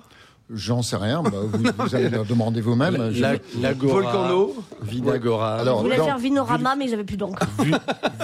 J'en 0.53 0.81
sais 0.81 0.97
rien. 0.97 1.23
bah, 1.23 1.29
vous, 1.49 1.63
vous 1.77 1.95
allez 1.95 2.09
leur 2.09 2.25
demander 2.25 2.59
vous-même. 2.59 3.11
Je- 3.13 3.21
La, 3.61 3.73
Volcano. 3.73 4.53
Vinagora, 4.81 5.55
Alors, 5.55 5.81
voulaient 5.81 5.95
donc, 5.95 6.07
faire 6.07 6.17
Vinorama, 6.17 6.75
mais 6.75 6.87
n'avaient 6.87 7.05
plus 7.05 7.15
d'encre. 7.15 7.39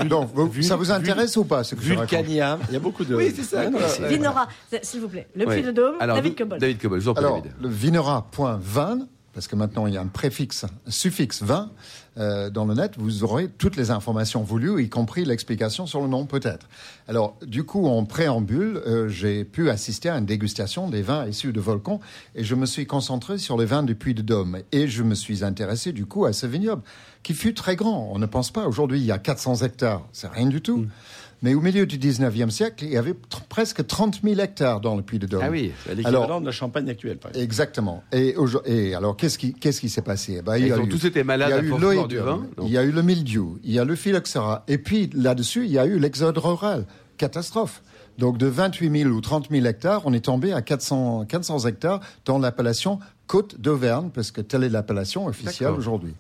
donc, 0.10 0.30
vous- 0.34 0.62
ça 0.62 0.76
vous 0.76 0.92
intéresse 0.92 1.38
ou 1.38 1.46
pas 1.46 1.64
ce 1.64 1.76
que 1.76 1.82
je 1.82 1.94
Vulcania. 1.94 2.60
Il 2.68 2.74
y 2.74 2.76
a 2.76 2.80
beaucoup 2.80 3.06
de. 3.06 3.16
Oui, 3.16 3.32
c'est 3.34 3.44
ça. 3.44 3.70
Non. 3.70 3.80
Vinora, 4.10 4.48
s'il 4.82 5.00
vous 5.00 5.08
plaît. 5.08 5.28
Le 5.36 5.46
puits 5.46 5.64
de 5.64 5.72
Dôme, 5.72 5.96
Alors, 6.02 6.18
David 6.18 6.38
Cobol. 6.38 6.60
David 6.60 6.82
Cobol, 6.82 7.00
je 7.00 7.06
vous 7.06 7.12
en 7.12 7.14
prie, 7.14 7.24
Alors, 7.24 7.38
David. 7.38 7.54
le 7.62 7.70
vinera.20, 7.70 9.08
parce 9.38 9.48
que 9.48 9.56
maintenant 9.56 9.86
il 9.86 9.94
y 9.94 9.98
a 9.98 10.02
un 10.02 10.08
préfixe, 10.08 10.64
un 10.64 10.90
suffixe 10.90 11.44
20 11.44 11.70
euh, 12.18 12.50
dans 12.50 12.66
le 12.66 12.74
net, 12.74 12.94
vous 12.98 13.24
aurez 13.24 13.50
toutes 13.50 13.76
les 13.76 13.92
informations 13.92 14.42
voulues, 14.42 14.84
y 14.84 14.90
compris 14.90 15.26
l'explication 15.26 15.86
sur 15.86 16.02
le 16.02 16.08
nom 16.08 16.26
peut-être. 16.26 16.68
Alors, 17.08 17.38
du 17.46 17.64
coup, 17.64 17.86
en 17.86 18.04
préambule, 18.06 18.82
euh, 18.88 19.08
j'ai 19.10 19.44
pu 19.44 19.70
assister 19.70 20.10
à 20.10 20.18
une 20.18 20.26
dégustation 20.26 20.90
des 20.90 21.04
vins 21.04 21.28
issus 21.28 21.54
de 21.54 21.60
volcans 21.60 22.00
et 22.34 22.44
je 22.44 22.56
me 22.56 22.66
suis 22.66 22.88
concentré 22.88 23.38
sur 23.38 23.60
les 23.60 23.66
vins 23.66 23.84
du 23.84 23.94
Puy 23.94 24.16
de 24.16 24.24
Dôme 24.24 24.58
et 24.72 24.88
je 24.88 25.04
me 25.04 25.14
suis 25.14 25.44
intéressé 25.44 25.92
du 25.92 26.08
coup 26.08 26.26
à 26.26 26.34
ce 26.34 26.48
vignoble 26.48 26.82
qui 27.22 27.36
fut 27.36 27.54
très 27.54 27.76
grand. 27.76 28.10
On 28.12 28.18
ne 28.18 28.26
pense 28.26 28.50
pas. 28.50 28.66
Aujourd'hui, 28.68 29.00
il 29.00 29.06
y 29.06 29.12
a 29.12 29.20
400 29.20 29.58
hectares, 29.58 30.02
c'est 30.14 30.32
rien 30.32 30.48
du 30.48 30.62
tout. 30.62 30.88
Mais 31.44 31.54
au 31.54 31.62
milieu 31.62 31.86
du 31.86 32.00
19e 32.00 32.50
siècle, 32.50 32.84
il 32.86 32.92
y 32.92 32.98
avait 32.98 33.14
presque 33.48 33.86
30 33.86 34.22
000 34.24 34.40
hectares 34.40 34.82
dans 34.82 34.96
le 34.96 35.04
Puy 35.04 35.20
de 35.20 35.28
Dôme. 35.28 35.42
Ah 35.44 35.50
oui. 35.52 35.72
L'équivalent 35.88 36.42
de 36.42 36.46
la 36.48 36.52
Champagne 36.52 36.90
actuelle, 36.90 37.18
par 37.18 37.30
exemple. 37.30 37.44
Exactement. 37.44 38.04
Et, 38.12 38.36
et 38.66 38.96
alors, 38.96 39.16
qu'est-ce 39.16 39.38
qui, 39.38 39.54
qu'est-ce 39.54 39.80
qui 39.80 39.90
s'est 39.90 40.02
passé? 40.02 40.38
Eh 40.40 40.42
ben, 40.42 40.58
Ils 40.58 40.68
y 40.68 40.72
a 40.72 40.80
ont 40.80 40.86
eu- 40.86 40.90
tous 40.90 41.06
été 41.06 41.24
malades 41.24 41.50
il 41.50 41.52
y 41.52 41.54
a 41.54 41.58
à 41.58 41.64
eu 41.64 41.70
force 41.70 42.08
du 42.08 42.18
vin, 42.18 42.48
il 42.64 42.70
y 42.70 42.78
a 42.78 42.84
eu 42.84 42.92
le 42.92 43.04
mildiou, 43.04 43.60
il 43.64 43.72
y 43.72 43.78
a 43.80 43.86
le 43.86 43.96
phylloxéra, 43.96 44.64
et 44.68 44.78
puis 44.80 45.10
là-dessus, 45.14 45.66
il 45.66 45.72
y 45.72 45.78
a 45.78 45.86
eu 45.86 46.00
l'exode 46.00 46.38
rural. 46.40 46.86
Catastrophe. 47.18 47.82
Donc, 48.18 48.40
de 48.40 48.48
28 48.48 49.04
000 49.04 49.12
ou 49.12 49.22
30 49.22 49.50
000 49.52 49.66
hectares, 49.68 50.02
on 50.06 50.14
est 50.14 50.26
tombé 50.26 50.52
à 50.54 50.62
400, 50.64 51.26
400 51.26 51.66
hectares 51.68 52.00
dans 52.26 52.40
l'appellation 52.40 53.00
Côte 53.28 53.60
d'Auvergne, 53.60 54.10
parce 54.14 54.32
que 54.32 54.42
telle 54.42 54.64
est 54.64 54.70
l'appellation 54.70 55.26
officielle 55.28 55.72
aujourd'hui. 55.72 56.14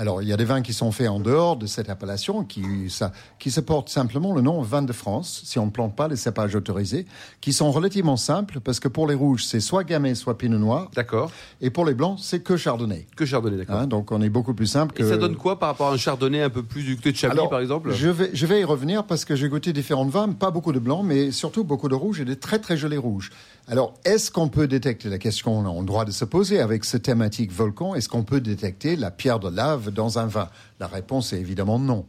Alors, 0.00 0.22
il 0.22 0.28
y 0.28 0.32
a 0.32 0.38
des 0.38 0.46
vins 0.46 0.62
qui 0.62 0.72
sont 0.72 0.92
faits 0.92 1.10
en 1.10 1.20
dehors 1.20 1.58
de 1.58 1.66
cette 1.66 1.90
appellation, 1.90 2.42
qui, 2.42 2.88
ça, 2.88 3.12
qui 3.38 3.50
se 3.50 3.60
portent 3.60 3.90
simplement 3.90 4.32
le 4.32 4.40
nom 4.40 4.62
vin 4.62 4.80
de 4.80 4.94
France, 4.94 5.42
si 5.44 5.58
on 5.58 5.66
ne 5.66 5.70
plante 5.70 5.94
pas 5.94 6.08
les 6.08 6.16
cépages 6.16 6.54
autorisés, 6.54 7.04
qui 7.42 7.52
sont 7.52 7.70
relativement 7.70 8.16
simples, 8.16 8.60
parce 8.60 8.80
que 8.80 8.88
pour 8.88 9.06
les 9.06 9.12
rouges, 9.14 9.44
c'est 9.44 9.60
soit 9.60 9.84
gamay, 9.84 10.14
soit 10.14 10.38
pinot 10.38 10.56
noir, 10.56 10.90
D'accord. 10.94 11.30
et 11.60 11.68
pour 11.68 11.84
les 11.84 11.92
blancs, 11.92 12.18
c'est 12.18 12.40
que 12.40 12.56
chardonnay. 12.56 13.06
Que 13.14 13.26
chardonnay, 13.26 13.58
d'accord. 13.58 13.76
Hein, 13.76 13.86
donc, 13.88 14.10
on 14.10 14.22
est 14.22 14.30
beaucoup 14.30 14.54
plus 14.54 14.68
simple 14.68 14.94
que... 14.94 15.02
Et 15.02 15.06
ça 15.06 15.18
donne 15.18 15.36
quoi 15.36 15.58
par 15.58 15.68
rapport 15.68 15.88
à 15.88 15.92
un 15.92 15.98
chardonnay 15.98 16.40
un 16.40 16.48
peu 16.48 16.62
plus 16.62 16.82
du 16.82 16.96
côté 16.96 17.12
de 17.12 17.18
Chablis, 17.18 17.38
Alors, 17.38 17.50
par 17.50 17.60
exemple? 17.60 17.92
je 17.92 18.08
vais, 18.08 18.30
je 18.32 18.46
vais 18.46 18.60
y 18.60 18.64
revenir 18.64 19.04
parce 19.04 19.26
que 19.26 19.36
j'ai 19.36 19.50
goûté 19.50 19.74
différents 19.74 20.06
vins, 20.06 20.30
pas 20.30 20.50
beaucoup 20.50 20.72
de 20.72 20.78
blancs, 20.78 21.04
mais 21.04 21.30
surtout 21.30 21.62
beaucoup 21.62 21.90
de 21.90 21.94
rouges 21.94 22.22
et 22.22 22.24
des 22.24 22.36
très 22.36 22.58
très 22.58 22.78
jolis 22.78 22.96
rouges. 22.96 23.32
Alors, 23.68 23.92
est-ce 24.06 24.30
qu'on 24.30 24.48
peut 24.48 24.66
détecter, 24.66 25.10
la 25.10 25.18
question? 25.18 25.58
On 25.58 25.76
a 25.76 25.78
le 25.78 25.86
droit 25.86 26.06
de 26.06 26.10
se 26.10 26.24
poser 26.24 26.58
avec 26.58 26.86
ce 26.86 26.96
thématique 26.96 27.52
volcan, 27.52 27.94
est-ce 27.94 28.08
qu'on 28.08 28.24
peut 28.24 28.40
détecter 28.40 28.96
la 28.96 29.10
pierre 29.10 29.38
de 29.38 29.50
lave 29.50 29.89
dans 29.90 30.18
un 30.18 30.26
vin 30.26 30.48
La 30.78 30.86
réponse 30.86 31.32
est 31.32 31.38
évidemment 31.40 31.78
non. 31.78 32.04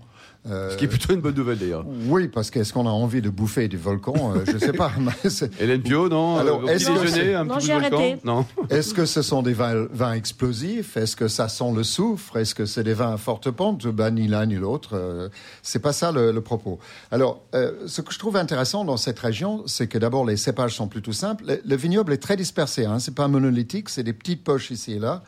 Euh, 0.50 0.72
Ce 0.72 0.78
qui 0.78 0.86
est 0.86 0.88
plutôt 0.88 1.14
une 1.14 1.22
bonne 1.22 1.36
nouvelle, 1.36 1.60
d'ailleurs. 1.60 1.86
oui, 2.08 2.28
parce 2.28 2.50
qu'est-ce 2.50 2.74
qu'on 2.74 2.88
a 2.88 2.90
envie 2.90 3.22
de 3.22 3.30
bouffer 3.30 3.68
du 3.68 3.78
volcan 3.78 4.34
euh, 4.36 4.44
Je 4.52 4.58
sais 4.58 4.74
pas. 4.74 4.92
Hélène 5.60 5.84
Pio, 5.84 6.10
non 6.10 6.38
Alors, 6.38 6.64
Au 6.64 6.68
est-ce 6.68 6.90
petit 6.90 7.14
que 7.20 7.36
un 7.36 7.44
Non, 7.44 7.60
j'ai 7.60 7.74
arrêté. 7.74 8.18
Non. 8.24 8.48
Est-ce 8.72 8.96
que 8.96 9.06
ce 9.06 9.22
sont 9.22 9.44
des 9.44 9.54
vins, 9.54 9.86
vins 9.94 10.14
explosifs? 10.14 10.98
Est-ce 10.98 11.16
que 11.16 11.28
ça 11.28 11.48
sent 11.48 11.72
le 11.76 11.84
soufre? 11.84 12.38
Est-ce 12.38 12.56
que 12.56 12.66
c'est 12.66 12.84
des 12.84 12.96
vins 12.96 13.14
à 13.14 13.18
forte 13.18 13.52
pente? 13.52 13.86
Ben, 13.86 14.10
Ni 14.10 14.28
l'un 14.28 14.48
ni 14.48 14.56
l'autre. 14.56 14.92
Euh, 14.94 15.30
c'est 15.62 15.78
pas 15.78 15.94
ça 15.94 16.12
le, 16.12 16.32
le 16.32 16.42
propos. 16.42 16.80
Alors, 17.12 17.44
euh, 17.54 17.74
ce 17.86 18.02
que 18.02 18.12
je 18.12 18.18
trouve 18.18 18.36
intéressant 18.36 18.84
dans 18.84 18.98
cette 18.98 19.20
région, 19.20 19.62
c'est 19.68 19.86
que 19.86 20.00
d'abord 20.00 20.26
les 20.26 20.38
cépages 20.38 20.76
sont 20.76 20.88
plutôt 20.88 21.14
simples. 21.14 21.44
Le, 21.48 21.62
le 21.64 21.76
vignoble 21.76 22.14
est 22.14 22.18
très 22.18 22.36
dispersé. 22.36 22.86
Hein. 22.86 22.98
C'est 22.98 23.14
pas 23.14 23.28
monolithique. 23.28 23.90
C'est 23.90 24.02
des 24.04 24.14
petites 24.14 24.44
poches 24.44 24.72
ici 24.72 24.94
et 24.94 25.00
là. 25.00 25.22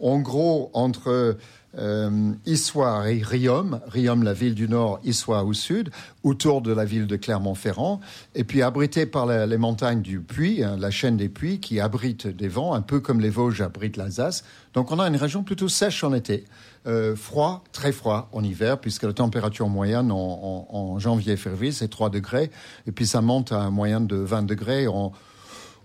En 0.00 0.20
gros, 0.20 0.70
entre 0.72 1.36
euh, 1.78 2.32
Issoire 2.46 3.06
et 3.06 3.20
Riom, 3.22 3.80
Riom, 3.86 4.22
la 4.22 4.32
ville 4.32 4.54
du 4.54 4.68
nord, 4.68 5.00
Issoire 5.04 5.46
au 5.46 5.52
sud, 5.52 5.90
autour 6.22 6.62
de 6.62 6.72
la 6.72 6.84
ville 6.84 7.06
de 7.06 7.16
Clermont-Ferrand, 7.16 8.00
et 8.34 8.44
puis 8.44 8.62
abrité 8.62 9.06
par 9.06 9.26
les 9.26 9.56
montagnes 9.58 10.02
du 10.02 10.20
Puy, 10.20 10.62
hein, 10.62 10.76
la 10.78 10.90
chaîne 10.90 11.16
des 11.16 11.28
Puys, 11.28 11.60
qui 11.60 11.80
abrite 11.80 12.26
des 12.26 12.48
vents, 12.48 12.74
un 12.74 12.82
peu 12.82 13.00
comme 13.00 13.20
les 13.20 13.30
Vosges 13.30 13.60
abritent 13.60 13.96
l'Alsace. 13.96 14.44
Donc 14.72 14.92
on 14.92 14.98
a 14.98 15.06
une 15.06 15.16
région 15.16 15.42
plutôt 15.42 15.68
sèche 15.68 16.04
en 16.04 16.12
été, 16.12 16.44
euh, 16.86 17.16
froid, 17.16 17.64
très 17.72 17.92
froid 17.92 18.28
en 18.32 18.42
hiver, 18.44 18.78
puisque 18.78 19.04
la 19.04 19.12
température 19.12 19.68
moyenne 19.68 20.10
en, 20.12 20.98
janvier-février, 20.98 21.72
c'est 21.72 21.88
3 21.88 22.10
degrés, 22.10 22.50
et 22.86 22.92
puis 22.92 23.06
ça 23.06 23.20
monte 23.20 23.52
à 23.52 23.60
un 23.60 23.70
moyenne 23.70 24.06
de 24.06 24.16
20 24.16 24.42
degrés 24.42 24.86
en, 24.86 25.12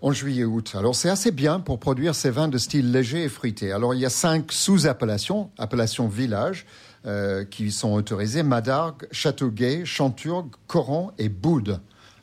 en 0.02 0.12
juillet-août. 0.12 0.74
Alors 0.78 0.94
c'est 0.94 1.10
assez 1.10 1.30
bien 1.30 1.60
pour 1.60 1.78
produire 1.78 2.14
ces 2.14 2.30
vins 2.30 2.48
de 2.48 2.58
style 2.58 2.90
léger 2.90 3.24
et 3.24 3.28
fruité. 3.28 3.72
Alors 3.72 3.94
il 3.94 4.00
y 4.00 4.06
a 4.06 4.10
cinq 4.10 4.52
sous-appellations, 4.52 5.50
appellations 5.58 6.08
village, 6.08 6.66
euh, 7.06 7.44
qui 7.44 7.70
sont 7.72 7.92
autorisées 7.92 8.42
Madargue, 8.42 9.06
Châteauguay, 9.10 9.84
Chanturgue, 9.84 10.50
Coran 10.66 11.12
et 11.18 11.28
Boude. 11.28 11.80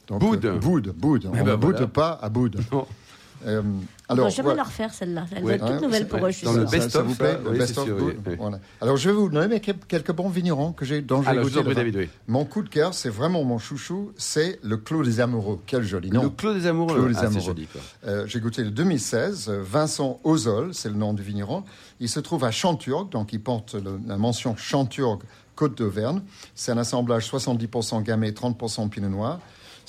Donc, 0.07 0.21
Boude. 0.21 0.45
euh, 0.45 0.57
Boude, 0.57 0.93
Boude. 0.95 1.23
Eh 1.25 1.27
On 1.41 1.43
ben 1.43 1.51
ne 1.51 1.55
boude 1.55 1.71
voilà. 1.73 1.87
pas 1.87 2.19
à 2.21 2.29
Boude. 2.29 2.59
Non. 2.71 2.85
Euh, 3.45 3.61
On 3.61 3.63
ne 3.65 3.81
alors, 4.09 4.25
va 4.25 4.29
jamais 4.29 4.43
voilà. 4.47 4.57
la 4.57 4.63
refaire, 4.63 4.93
celle-là. 4.93 5.25
Elle 5.35 5.43
va 5.43 5.53
être 5.53 5.65
toute 5.65 5.75
Ouais, 5.75 5.81
nouvelle 5.81 6.07
pour 6.07 6.25
eux, 6.25 6.31
je 6.31 6.37
suis 6.37 6.45
Dans 6.45 6.53
le 6.53 6.65
best-of, 6.65 6.91
ça 6.91 7.01
vous 7.03 7.15
plaît, 7.15 7.33
ça, 7.33 7.39
le 7.43 7.49
oui, 7.51 7.57
best 7.59 7.73
sûr, 7.73 7.97
oui, 7.99 8.13
oui. 8.25 8.35
Voilà. 8.39 8.59
Alors 8.81 8.97
je 8.97 9.09
vais 9.09 9.15
vous 9.15 9.29
nommer 9.29 9.59
quelques 9.59 10.11
bons 10.11 10.29
vignerons 10.29 10.71
que 10.71 10.85
j'ai 10.85 11.01
dont 11.01 11.21
j'ai 11.21 11.29
Alors, 11.29 11.43
goûté. 11.43 11.61
David, 11.61 11.95
oui. 11.95 12.09
Mon 12.27 12.45
coup 12.45 12.61
de 12.63 12.69
cœur, 12.69 12.93
c'est 12.93 13.09
vraiment 13.09 13.43
mon 13.43 13.57
chouchou, 13.59 14.11
c'est 14.17 14.59
le 14.63 14.77
Clos 14.77 15.03
des 15.03 15.19
Amoureux. 15.19 15.59
Quel 15.67 15.83
joli 15.83 16.09
nom. 16.09 16.23
Le 16.23 16.29
Clos 16.29 16.53
des 16.55 16.65
Amoureux. 16.65 16.95
Clos 16.95 17.07
des 17.09 17.17
ah, 17.17 17.25
Amoureux. 17.25 17.55
Euh, 18.07 18.25
j'ai 18.27 18.39
goûté 18.39 18.63
le 18.63 18.71
2016. 18.71 19.49
euh, 19.49 19.61
Vincent 19.63 20.19
Ozol, 20.23 20.73
c'est 20.73 20.89
le 20.89 20.95
nom 20.95 21.13
du 21.13 21.21
vigneron. 21.21 21.63
Il 21.99 22.09
se 22.09 22.19
trouve 22.19 22.43
à 22.43 22.51
Chanturgue, 22.51 23.09
donc 23.09 23.33
il 23.33 23.41
porte 23.41 23.75
le- 23.75 23.99
la 24.07 24.17
mention 24.17 24.55
Chanturgue 24.55 25.21
Côte 25.55 25.77
d'Auvergne. 25.77 26.21
C'est 26.55 26.71
un 26.71 26.77
assemblage 26.77 27.27
70% 27.29 28.01
gamay, 28.03 28.31
30% 28.31 28.89
pinot 28.89 29.09
noir. 29.09 29.39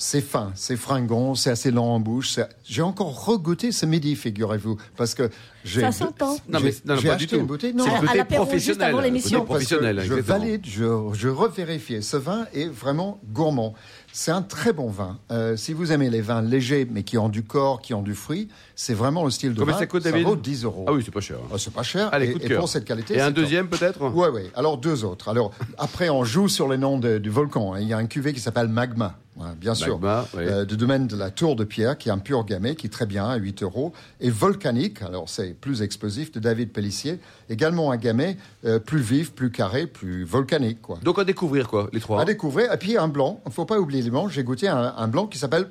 C'est 0.01 0.21
fin, 0.21 0.53
c'est 0.55 0.77
fringant, 0.77 1.35
c'est 1.35 1.49
assez 1.49 1.71
lent 1.71 1.87
en 1.95 1.99
bouche. 1.99 2.31
c'est- 2.31 2.47
J'ai 2.63 2.81
encore 2.81 3.25
regoûté 3.25 3.73
ce 3.73 3.85
midi, 3.85 4.15
figurez-vous, 4.15 4.77
parce 4.95 5.13
que 5.13 5.29
j'ai 5.65 5.81
Ça 5.81 5.91
s'entend. 5.91 6.37
Non, 6.47 6.61
mais 6.63 6.71
j'ai- 6.71 6.77
non, 6.85 6.95
non, 6.95 7.01
j'ai 7.01 7.09
pas 7.09 7.15
du 7.17 7.23
acheté 7.25 7.35
tout. 7.35 7.41
une 7.41 7.47
bouteille. 7.47 7.71
C'est 7.77 7.77
Non, 7.77 8.01
le 8.01 8.07
à 8.07 8.23
côté 8.23 8.35
professionnel. 8.35 8.87
avant 8.87 8.97
le 8.99 9.03
l'émission. 9.03 9.43
professionnel, 9.43 10.01
je 10.05 10.13
valide, 10.13 10.61
je, 10.65 10.85
je 11.11 11.27
revérifiais. 11.27 11.99
Ce 12.01 12.15
vin 12.15 12.45
est 12.53 12.69
vraiment 12.69 13.19
gourmand. 13.33 13.73
C'est 14.13 14.31
un 14.31 14.41
très 14.41 14.71
bon 14.71 14.87
vin. 14.89 15.19
Euh, 15.31 15.57
si 15.57 15.73
vous 15.73 15.91
aimez 15.91 16.09
les 16.09 16.21
vins 16.21 16.41
légers, 16.41 16.87
mais 16.89 17.03
qui 17.03 17.17
ont 17.17 17.27
du 17.27 17.43
corps, 17.43 17.81
qui 17.81 17.93
ont 17.93 18.01
du 18.01 18.15
fruit, 18.15 18.47
c'est 18.77 18.93
vraiment 18.93 19.25
le 19.25 19.31
style 19.31 19.53
de 19.53 19.59
Combien 19.59 19.73
vin. 19.73 19.79
ça 19.81 19.85
coûte, 19.85 20.03
David 20.03 20.25
vaut 20.25 20.35
10 20.37 20.63
euros. 20.63 20.85
Ah 20.87 20.93
oui, 20.93 21.01
c'est 21.05 21.11
pas 21.13 21.19
cher. 21.19 21.37
Ah, 21.53 21.57
c'est 21.57 21.73
pas 21.73 21.83
cher. 21.83 22.07
Allez, 22.13 22.29
et, 22.29 22.31
coup 22.33 22.39
de 22.39 22.45
et 22.45 22.55
pour 22.55 22.69
cette 22.69 22.85
qualité. 22.85 23.15
Et 23.15 23.21
un 23.21 23.27
c'est 23.27 23.33
deuxième, 23.33 23.67
peut-être? 23.67 23.99
Oui, 24.13 24.27
oui. 24.33 24.43
Alors 24.55 24.77
deux 24.77 25.03
autres. 25.03 25.27
Alors 25.27 25.51
après, 25.77 26.07
on 26.09 26.23
joue 26.23 26.47
sur 26.47 26.69
les 26.69 26.77
noms 26.77 26.97
de- 26.97 27.17
du 27.17 27.29
volcan. 27.29 27.73
hein. 27.73 27.81
Il 27.81 27.87
y 27.89 27.93
a 27.93 27.97
un 27.97 28.05
cuvée 28.07 28.31
qui 28.33 28.39
s'appelle 28.39 28.69
Magma, 28.69 29.17
Ouais, 29.39 29.55
bien 29.57 29.73
sûr, 29.73 29.99
Magma, 29.99 30.25
oui. 30.33 30.43
Euh, 30.45 30.65
du 30.65 30.75
domaine 30.75 31.07
de 31.07 31.15
la 31.15 31.31
Tour 31.31 31.55
de 31.55 31.63
Pierre, 31.63 31.97
qui 31.97 32.09
est 32.09 32.11
un 32.11 32.17
pur 32.17 32.43
gamay, 32.43 32.75
qui 32.75 32.87
est 32.87 32.89
très 32.89 33.05
bien 33.05 33.25
à 33.25 33.37
8 33.37 33.63
euros, 33.63 33.93
et 34.19 34.29
Volcanique. 34.29 35.01
Alors 35.01 35.29
c'est 35.29 35.53
plus 35.53 35.81
explosif 35.81 36.31
de 36.33 36.39
David 36.39 36.71
Pellissier, 36.73 37.19
également 37.49 37.91
un 37.91 37.97
gamay 37.97 38.37
euh, 38.65 38.79
plus 38.79 38.99
vif, 38.99 39.31
plus 39.31 39.49
carré, 39.49 39.87
plus 39.87 40.25
volcanique, 40.25 40.81
quoi. 40.81 40.99
Donc 41.03 41.19
à 41.19 41.23
découvrir, 41.23 41.69
quoi, 41.69 41.89
les 41.93 42.01
trois. 42.01 42.21
À 42.21 42.25
découvrir. 42.25 42.73
Et 42.73 42.77
puis 42.77 42.97
un 42.97 43.07
blanc. 43.07 43.39
Il 43.45 43.49
ne 43.49 43.53
faut 43.53 43.65
pas 43.65 43.79
oublier 43.79 44.01
les 44.01 44.09
blancs. 44.09 44.29
J'ai 44.29 44.43
goûté 44.43 44.67
un, 44.67 44.93
un 44.97 45.07
blanc 45.07 45.25
qui 45.27 45.37
s'appelle 45.37 45.69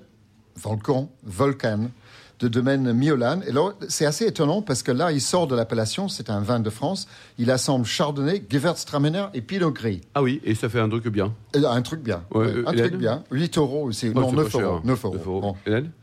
Volcan, 0.57 1.11
Volcan, 1.25 1.91
de 2.41 2.49
domaine 2.49 2.93
Miolan. 2.93 3.41
Et 3.47 3.53
là, 3.53 3.73
c'est 3.89 4.07
assez 4.07 4.27
étonnant 4.27 4.63
parce 4.63 4.83
que 4.83 4.93
là, 4.93 5.13
il 5.13 5.21
sort 5.21 5.47
de 5.47 5.57
l'appellation. 5.57 6.09
C'est 6.09 6.31
un 6.31 6.41
vin 6.41 6.61
de 6.61 6.71
France. 6.71 7.09
Il 7.39 7.51
assemble 7.51 7.85
Chardonnay, 7.85 8.43
Gewürztraminer 8.49 9.27
et 9.35 9.41
Pinot 9.41 9.71
Gris. 9.73 10.03
Ah 10.15 10.23
oui, 10.23 10.41
et 10.45 10.55
ça 10.55 10.69
fait 10.69 10.81
un 10.81 10.89
truc 10.89 11.07
bien. 11.09 11.35
Et 11.55 11.59
là, 11.59 11.71
un 11.73 11.83
truc 11.83 12.01
bien. 12.03 12.23
Ouais, 12.33 12.39
Ouais, 12.47 12.47
euh, 12.49 12.65
un 12.67 12.73
Hélène 12.73 12.89
truc 12.89 13.01
bien. 13.01 13.25
8 13.31 13.59
euros 13.59 13.85
aussi. 13.85 14.13
Oh, 14.15 14.21
non, 14.21 14.31
c'est 14.31 14.37
9 14.37 14.45
pas 14.53 14.59
cher. 14.59 14.69
euros. 14.69 14.81
9 14.85 15.05
euros. 15.05 15.15
9 15.15 15.27
euros. 15.27 15.41
Bon. 15.41 15.57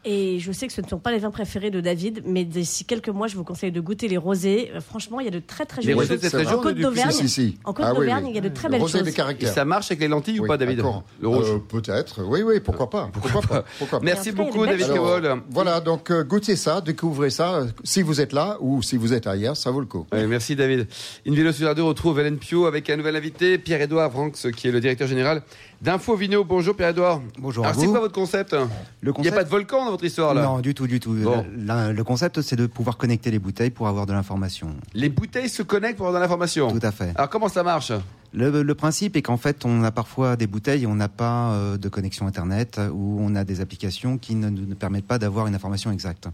Et 0.04 0.40
je 0.40 0.52
sais 0.52 0.68
que 0.68 0.74
ce 0.74 0.82
ne 0.82 0.88
sont 0.88 1.00
pas 1.00 1.12
les 1.12 1.20
vins 1.20 1.32
préférés 1.32 1.72
de 1.72 1.80
David, 1.82 2.24
mais 2.26 2.44
d'ici 2.46 2.86
quelques 2.86 3.10
mois, 3.10 3.28
je 3.28 3.36
vous 3.38 3.44
conseille 3.44 3.72
de 3.72 3.80
goûter 3.82 4.08
les 4.08 4.18
rosés. 4.18 4.72
Euh, 4.76 4.82
Franchement, 4.82 5.20
il 5.20 5.26
y 5.26 5.30
a 5.30 5.32
de 5.32 5.40
très 5.40 5.66
très 5.66 5.82
Les 5.82 5.94
jolies 5.94 6.00
rosés 6.00 6.10
de 6.18 6.22
choses. 6.22 6.32
cette 6.32 6.40
région 6.40 6.60
En 6.60 6.62
Côte 6.62 6.76
d'Auvergne, 6.78 7.12
Si, 7.12 7.30
si, 7.30 7.30
si. 7.30 7.58
en 7.64 7.74
Côte 7.74 7.86
Ah 7.88 7.92
oui, 7.94 8.00
d'Auvergne, 8.00 8.24
oui. 8.26 8.30
il 8.32 8.36
y 8.36 8.40
a 8.40 8.42
de 8.42 8.50
très 8.50 8.68
Le 8.68 8.72
belles 8.74 8.82
rosé 8.82 9.00
choses. 9.00 9.16
des 9.16 9.46
Et 9.46 9.48
ça 9.48 9.66
marche 9.66 9.88
avec 9.92 10.00
les 10.02 10.08
lentilles 10.08 10.40
ou 10.40 10.48
pas, 10.48 10.58
David. 10.58 10.84
Le 11.22 11.28
rouge 11.28 11.50
Euh, 11.52 11.60
Peut-être. 11.68 12.24
Oui, 12.24 12.42
oui, 12.44 12.60
pourquoi 12.60 12.90
pas. 12.90 13.10
Pourquoi 13.14 13.42
pas. 13.42 13.64
Pourquoi 13.80 14.00
pas. 14.00 14.06
Merci 14.06 14.32
beaucoup, 14.32 14.66
David 14.66 14.88
Kewol. 14.88 15.42
Voilà, 15.50 15.80
donc 15.80 16.12
euh, 16.12 16.24
goûtez 16.26 16.56
ça, 16.56 16.82
découvrez 16.82 17.30
ça. 17.30 17.56
euh, 17.56 17.68
Si 17.84 18.02
vous 18.02 18.20
êtes 18.22 18.34
là 18.34 18.58
ou 18.60 18.82
si 18.82 18.98
vous 18.98 19.14
êtes 19.14 19.28
ailleurs, 19.28 19.56
ça 19.56 19.72
vaut 19.72 19.80
le 19.80 19.86
coup. 19.86 20.06
Merci 20.12 20.56
David. 20.56 20.88
Une 21.26 21.36
vidéo 21.36 21.52
sur 21.52 21.66
la 21.66 21.74
2 21.74 21.84
retrouve 21.84 22.20
Hélène 22.20 22.38
Pio 22.38 22.66
avec 22.66 22.90
un 22.90 22.98
nouvel 22.98 23.16
invité, 23.16 23.58
Pierre-Édouard 23.58 24.12
Franks, 24.12 24.52
qui 24.56 24.68
est 24.68 24.72
le 24.72 24.80
directeur 24.80 25.08
général 25.08 25.42
d'Info 25.82 26.16
Vino. 26.16 26.44
Bonjour 26.44 26.76
Pierre-Édouard. 26.76 27.22
Bonjour 27.40 27.66
à 27.66 27.70
Alors 27.70 27.82
c'est 27.82 27.88
quoi 27.88 28.00
votre 28.00 28.14
concept? 28.14 28.56
Le 29.02 29.14
Il 29.18 29.22
n'y 29.22 29.28
a 29.28 29.32
pas 29.32 29.44
de 29.44 29.50
volcan 29.50 29.86
dans 29.86 29.92
votre 29.92 30.04
histoire 30.04 30.34
là? 30.34 30.44
Non, 30.44 30.60
du 30.60 30.74
tout, 30.74 30.88
du 30.88 31.00
tout. 31.00 31.14
Bon. 31.14 31.46
Le 31.56 32.02
concept, 32.04 32.42
c'est 32.42 32.56
de 32.56 32.66
pouvoir 32.66 32.98
connecter 32.98 33.32
les 33.32 33.40
bouteilles 33.40 33.70
pour 33.70 33.88
avoir 33.88 34.06
de 34.06 34.14
l'information. 34.14 34.76
Les 34.94 35.10
bouteilles 35.10 35.50
se 35.50 35.64
connectent 35.64 35.98
pour 35.98 36.08
avoir 36.08 36.22
de 36.22 36.24
l'information? 36.26 36.72
Tout 36.72 36.86
à 36.86 36.92
fait. 36.92 37.12
Alors 37.16 37.30
comment 37.30 37.50
ça 37.50 37.64
marche? 37.64 37.92
Le, 38.34 38.64
le 38.64 38.76
principe 38.76 39.16
est 39.16 39.22
qu'en 39.22 39.38
fait, 39.38 39.64
on 39.64 39.84
a 39.84 39.92
parfois 39.92 40.36
des 40.36 40.46
bouteilles 40.48 40.84
et 40.84 40.88
on 40.88 40.96
n'a 40.96 41.08
pas 41.08 41.52
euh, 41.52 41.78
de 41.78 41.88
connexion 41.88 42.28
Internet 42.28 42.82
ou 42.92 43.18
on 43.22 43.34
a 43.34 43.46
des 43.46 43.62
applications 43.62 44.18
qui 44.18 44.36
ne 44.36 44.50
nous 44.50 44.76
permettent 44.76 45.08
pas 45.08 45.18
d'avoir 45.18 45.48
une 45.48 45.56
information 45.56 45.90
exacte. 45.90 46.28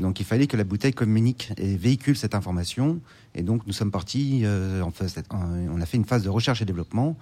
Donc 0.00 0.20
il 0.20 0.26
fallait 0.26 0.46
que 0.46 0.56
la 0.56 0.64
bouteille 0.64 0.92
communique 0.92 1.52
et 1.56 1.76
véhicule 1.76 2.16
cette 2.16 2.34
information. 2.34 3.00
Et 3.34 3.42
donc 3.42 3.66
nous 3.66 3.72
sommes 3.72 3.90
partis, 3.90 4.42
euh, 4.44 4.82
en 4.82 4.90
phase- 4.90 5.14
on 5.30 5.80
a 5.80 5.86
fait 5.86 5.96
une 5.96 6.04
phase 6.04 6.22
de 6.22 6.28
recherche 6.28 6.60
et 6.62 6.64
développement 6.64 7.16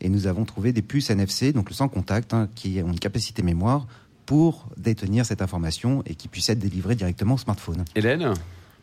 et 0.00 0.08
nous 0.08 0.26
avons 0.26 0.44
trouvé 0.44 0.72
des 0.72 0.82
puces 0.82 1.10
NFC, 1.10 1.52
donc 1.52 1.68
le 1.70 1.74
sans 1.74 1.88
contact, 1.88 2.34
hein, 2.34 2.48
qui 2.54 2.80
ont 2.82 2.88
une 2.90 2.98
capacité 2.98 3.42
mémoire 3.42 3.86
pour 4.26 4.68
détenir 4.76 5.24
cette 5.26 5.42
information 5.42 6.02
et 6.06 6.14
qui 6.14 6.28
puisse 6.28 6.48
être 6.48 6.58
délivrée 6.58 6.94
directement 6.94 7.34
au 7.34 7.38
smartphone. 7.38 7.84
Hélène? 7.94 8.32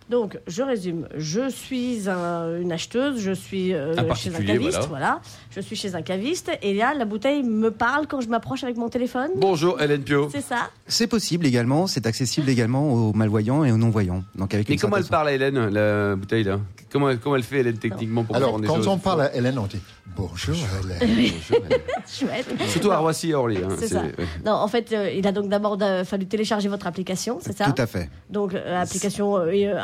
Donc, 0.10 0.38
je 0.48 0.62
résume. 0.62 1.08
Je 1.16 1.50
suis 1.50 2.10
un- 2.10 2.60
une 2.60 2.72
acheteuse, 2.74 3.20
je 3.22 3.32
suis 3.32 3.74
euh, 3.74 3.94
Un 3.98 4.14
chez 4.14 4.30
un 4.36 4.44
caviste, 4.44 4.72
voilà. 4.72 4.88
voilà. 4.90 5.22
Je 5.56 5.62
suis 5.62 5.76
chez 5.78 5.96
un 5.96 6.02
caviste, 6.02 6.52
et 6.62 6.74
là, 6.74 6.94
la 6.94 7.06
bouteille 7.06 7.44
me 7.44 7.72
parle 7.72 8.08
quand 8.08 8.20
je 8.20 8.28
m'approche 8.28 8.64
avec 8.64 8.76
mon 8.78 8.90
téléphone. 8.90 9.30
Bonjour 9.38 9.82
Hélène 9.82 10.02
Pio. 10.04 10.30
C'est 10.32 10.42
ça 10.42 10.70
C'est 10.88 11.08
possible 11.08 11.46
également, 11.46 11.88
c'est 11.88 12.06
accessible 12.08 12.50
également 12.50 12.92
aux 12.94 13.14
malvoyants 13.14 13.64
et 13.64 13.72
aux 13.72 13.78
non-voyants. 13.78 14.24
Donc 14.36 14.54
avec 14.54 14.68
Mais 14.70 14.76
comment 14.76 14.98
elle 14.98 15.06
parle 15.06 15.30
à 15.30 15.34
Hélène, 15.34 15.70
la 15.70 16.16
bouteille 16.16 16.44
là? 16.44 16.60
Comment, 16.92 17.10
elle- 17.10 17.20
comment 17.20 17.38
elle 17.38 17.44
fait 17.44 17.60
Hélène 17.60 17.78
techniquement 17.78 18.26
pour 18.26 18.36
Alors, 18.36 18.60
quand 18.62 18.86
on 18.88 18.98
parle 18.98 19.22
à 19.22 19.34
Hélène, 19.36 19.58
on 19.58 19.66
dit 19.66 19.80
bonjour 20.18 20.56
Hélène. 20.84 21.00
Bonjour, 21.00 21.66
Hélène. 21.66 21.80
Chouette. 22.08 22.48
Surtout 22.68 22.92
à 22.92 22.98
Roissy 22.98 23.30
et 23.30 23.34
Orly. 23.34 23.58
hein, 23.58 23.70
C'est 23.80 23.88
ça. 23.88 24.02
ouais. 24.02 24.14
Non, 24.46 24.52
en 24.54 24.68
fait, 24.68 24.92
euh, 24.92 25.10
il 25.10 25.26
a 25.26 25.32
donc 25.32 25.48
d'abord 25.48 25.78
euh, 25.82 26.04
fallu 26.04 26.26
télécharger 26.26 26.68
votre 26.68 26.86
application, 26.88 27.38
c'est 27.42 27.56
ça? 27.58 27.72
Tout 27.72 27.82
à 27.82 27.88
fait, 27.88 28.10
Donc, 28.30 28.54
euh, 28.54 28.82
application 28.82 29.38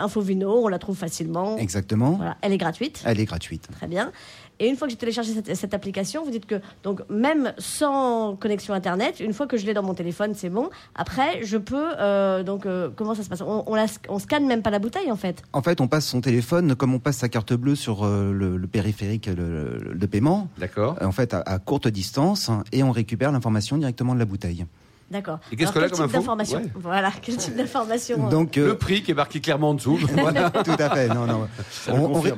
Infovino, 0.07 0.63
on 0.65 0.67
la 0.67 0.79
trouve 0.79 0.97
facilement. 0.97 1.57
exactement. 1.57 2.11
Voilà, 2.13 2.37
elle 2.41 2.53
est 2.53 2.57
gratuite. 2.57 3.03
Elle 3.05 3.19
est 3.19 3.25
gratuite. 3.25 3.67
Très 3.71 3.87
bien. 3.87 4.11
Et 4.59 4.67
une 4.67 4.75
fois 4.75 4.87
que 4.87 4.91
j'ai 4.91 4.97
téléchargé 4.97 5.33
cette, 5.33 5.55
cette 5.55 5.73
application, 5.75 6.23
vous 6.25 6.31
dites 6.31 6.47
que 6.47 6.59
donc 6.81 7.01
même 7.09 7.53
sans 7.59 8.35
connexion 8.35 8.73
internet, 8.73 9.19
une 9.19 9.33
fois 9.33 9.45
que 9.45 9.55
je 9.55 9.65
l'ai 9.67 9.75
dans 9.75 9.83
mon 9.83 9.93
téléphone, 9.93 10.33
c'est 10.33 10.49
bon. 10.49 10.69
Après, 10.95 11.43
je 11.43 11.57
peux 11.57 11.91
euh, 11.99 12.41
donc 12.41 12.65
euh, 12.65 12.89
comment 12.95 13.13
ça 13.13 13.21
se 13.21 13.29
passe? 13.29 13.41
On, 13.41 13.63
on, 13.67 13.75
la, 13.75 13.85
on 14.09 14.17
scanne 14.17 14.47
même 14.47 14.63
pas 14.63 14.71
la 14.71 14.79
bouteille 14.79 15.11
en 15.11 15.15
fait. 15.15 15.43
En 15.53 15.61
fait, 15.61 15.79
on 15.79 15.87
passe 15.87 16.07
son 16.07 16.21
téléphone 16.21 16.75
comme 16.75 16.95
on 16.95 16.99
passe 16.99 17.17
sa 17.17 17.29
carte 17.29 17.53
bleue 17.53 17.75
sur 17.75 18.03
euh, 18.03 18.31
le, 18.33 18.57
le 18.57 18.67
périphérique 18.67 19.29
de 19.29 20.05
paiement, 20.07 20.47
D'accord. 20.57 20.95
en 21.01 21.11
fait 21.11 21.35
à, 21.35 21.41
à 21.41 21.59
courte 21.59 21.87
distance, 21.87 22.49
hein, 22.49 22.63
et 22.71 22.81
on 22.81 22.91
récupère 22.91 23.31
l'information 23.31 23.77
directement 23.77 24.15
de 24.15 24.19
la 24.19 24.25
bouteille. 24.25 24.65
D'accord. 25.09 25.39
Et 25.51 25.55
qu'est-ce 25.55 25.71
qu'on 25.71 25.79
a 25.79 25.83
quel 25.83 25.91
comme 25.91 25.99
type 25.99 26.15
info 26.15 26.17
d'information 26.17 26.59
Ouais. 26.59 26.71
Voilà, 26.75 27.11
quel 27.21 27.37
type 27.37 27.55
d'information 27.55 28.27
euh, 28.27 28.29
Donc, 28.29 28.57
euh, 28.57 28.67
Le 28.67 28.77
prix 28.77 29.03
qui 29.03 29.11
est 29.11 29.13
marqué 29.13 29.39
clairement 29.39 29.69
en 29.69 29.73
dessous. 29.73 29.97
voilà. 30.17 30.49
tout 30.49 30.71
à 30.77 30.89
fait. 30.89 31.07
Non, 31.07 31.25
non. 31.25 31.47
Ça 31.71 31.93
On- 31.93 32.15
on 32.15 32.21
ré-. 32.21 32.33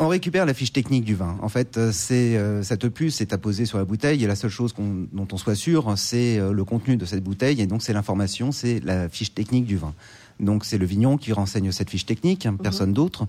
On 0.00 0.08
récupère 0.08 0.44
la 0.44 0.54
fiche 0.54 0.72
technique 0.72 1.04
du 1.04 1.14
vin. 1.14 1.36
En 1.40 1.48
fait, 1.48 1.76
euh, 1.76 1.92
c'est 1.92 2.36
euh, 2.36 2.62
cette 2.62 2.88
puce 2.88 3.20
est 3.20 3.32
apposée 3.32 3.64
sur 3.64 3.78
la 3.78 3.84
bouteille 3.84 4.24
et 4.24 4.26
la 4.26 4.34
seule 4.34 4.50
chose 4.50 4.74
dont 5.12 5.28
on 5.30 5.36
soit 5.36 5.54
sûr, 5.54 5.92
c'est 5.96 6.38
euh, 6.38 6.52
le 6.52 6.64
contenu 6.64 6.96
de 6.96 7.04
cette 7.04 7.22
bouteille 7.22 7.60
et 7.60 7.66
donc 7.66 7.82
c'est 7.82 7.92
l'information, 7.92 8.50
c'est 8.50 8.80
la 8.84 9.08
fiche 9.08 9.34
technique 9.34 9.66
du 9.66 9.76
vin. 9.76 9.94
Donc 10.40 10.64
c'est 10.64 10.78
le 10.78 10.86
vigneron 10.86 11.16
qui 11.16 11.32
renseigne 11.32 11.70
cette 11.70 11.90
fiche 11.90 12.06
technique, 12.06 12.44
hein, 12.46 12.56
personne 12.60 12.92
d'autre. 12.92 13.26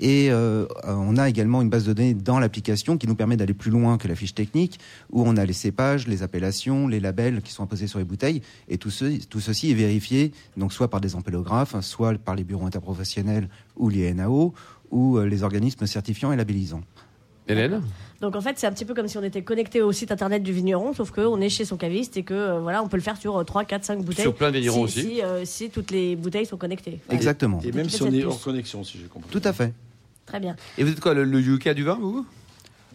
Et 0.00 0.30
euh, 0.30 0.66
on 0.84 1.16
a 1.16 1.28
également 1.28 1.60
une 1.60 1.70
base 1.70 1.84
de 1.84 1.92
données 1.92 2.14
dans 2.14 2.38
l'application 2.38 2.96
qui 2.98 3.06
nous 3.06 3.14
permet 3.14 3.36
d'aller 3.36 3.54
plus 3.54 3.70
loin 3.70 3.98
que 3.98 4.06
la 4.06 4.14
fiche 4.14 4.34
technique, 4.34 4.78
où 5.10 5.22
on 5.26 5.36
a 5.36 5.44
les 5.44 5.52
cépages, 5.52 6.06
les 6.06 6.22
appellations, 6.22 6.86
les 6.86 7.00
labels 7.00 7.42
qui 7.42 7.52
sont 7.52 7.64
imposés 7.64 7.86
sur 7.86 7.98
les 7.98 8.04
bouteilles, 8.04 8.42
et 8.68 8.78
tout, 8.78 8.90
ce, 8.90 9.24
tout 9.26 9.40
ceci 9.40 9.70
est 9.70 9.74
vérifié, 9.74 10.32
donc 10.56 10.72
soit 10.72 10.88
par 10.88 11.00
des 11.00 11.14
empélographes, 11.16 11.78
soit 11.80 12.16
par 12.18 12.36
les 12.36 12.44
bureaux 12.44 12.66
interprofessionnels 12.66 13.48
ou 13.76 13.88
les 13.88 14.12
NAO, 14.14 14.54
ou 14.90 15.18
euh, 15.18 15.26
les 15.26 15.42
organismes 15.42 15.86
certifiants 15.86 16.32
et 16.32 16.36
labellisants. 16.36 16.82
Hélène? 17.48 17.82
Donc 18.20 18.36
en 18.36 18.40
fait, 18.40 18.58
c'est 18.58 18.66
un 18.66 18.72
petit 18.72 18.84
peu 18.84 18.94
comme 18.94 19.08
si 19.08 19.16
on 19.16 19.22
était 19.22 19.42
connecté 19.42 19.80
au 19.80 19.92
site 19.92 20.12
internet 20.12 20.42
du 20.42 20.52
vigneron, 20.52 20.92
sauf 20.92 21.10
qu'on 21.10 21.40
est 21.40 21.48
chez 21.48 21.64
son 21.64 21.76
caviste 21.76 22.16
et 22.16 22.22
que 22.22 22.34
euh, 22.34 22.60
voilà, 22.60 22.82
on 22.82 22.88
peut 22.88 22.96
le 22.96 23.02
faire 23.02 23.16
sur 23.16 23.36
euh, 23.38 23.44
3, 23.44 23.64
4, 23.64 23.84
5 23.84 24.02
bouteilles. 24.02 24.24
Sur 24.24 24.34
plein 24.34 24.50
de 24.50 24.58
vignerons 24.58 24.86
si, 24.86 25.00
aussi. 25.00 25.14
Si, 25.14 25.22
euh, 25.22 25.44
si 25.44 25.70
toutes 25.70 25.90
les 25.90 26.16
bouteilles 26.16 26.46
sont 26.46 26.56
connectées. 26.56 26.98
Voilà. 27.06 27.16
Exactement. 27.16 27.60
Et 27.64 27.72
même 27.72 27.86
Toutes 27.86 27.96
si 27.96 28.02
on 28.02 28.12
est 28.12 28.24
hors 28.24 28.40
connexion, 28.40 28.84
si 28.84 28.98
j'ai 28.98 29.06
compris. 29.06 29.30
Tout 29.30 29.42
à 29.44 29.52
fait. 29.52 29.72
Très 30.28 30.40
bien. 30.40 30.56
Et 30.76 30.84
vous 30.84 30.90
êtes 30.90 31.00
quoi, 31.00 31.14
le, 31.14 31.24
le 31.24 31.40
Yuka 31.40 31.72
du 31.72 31.84
vin, 31.84 31.98
vous 31.98 32.26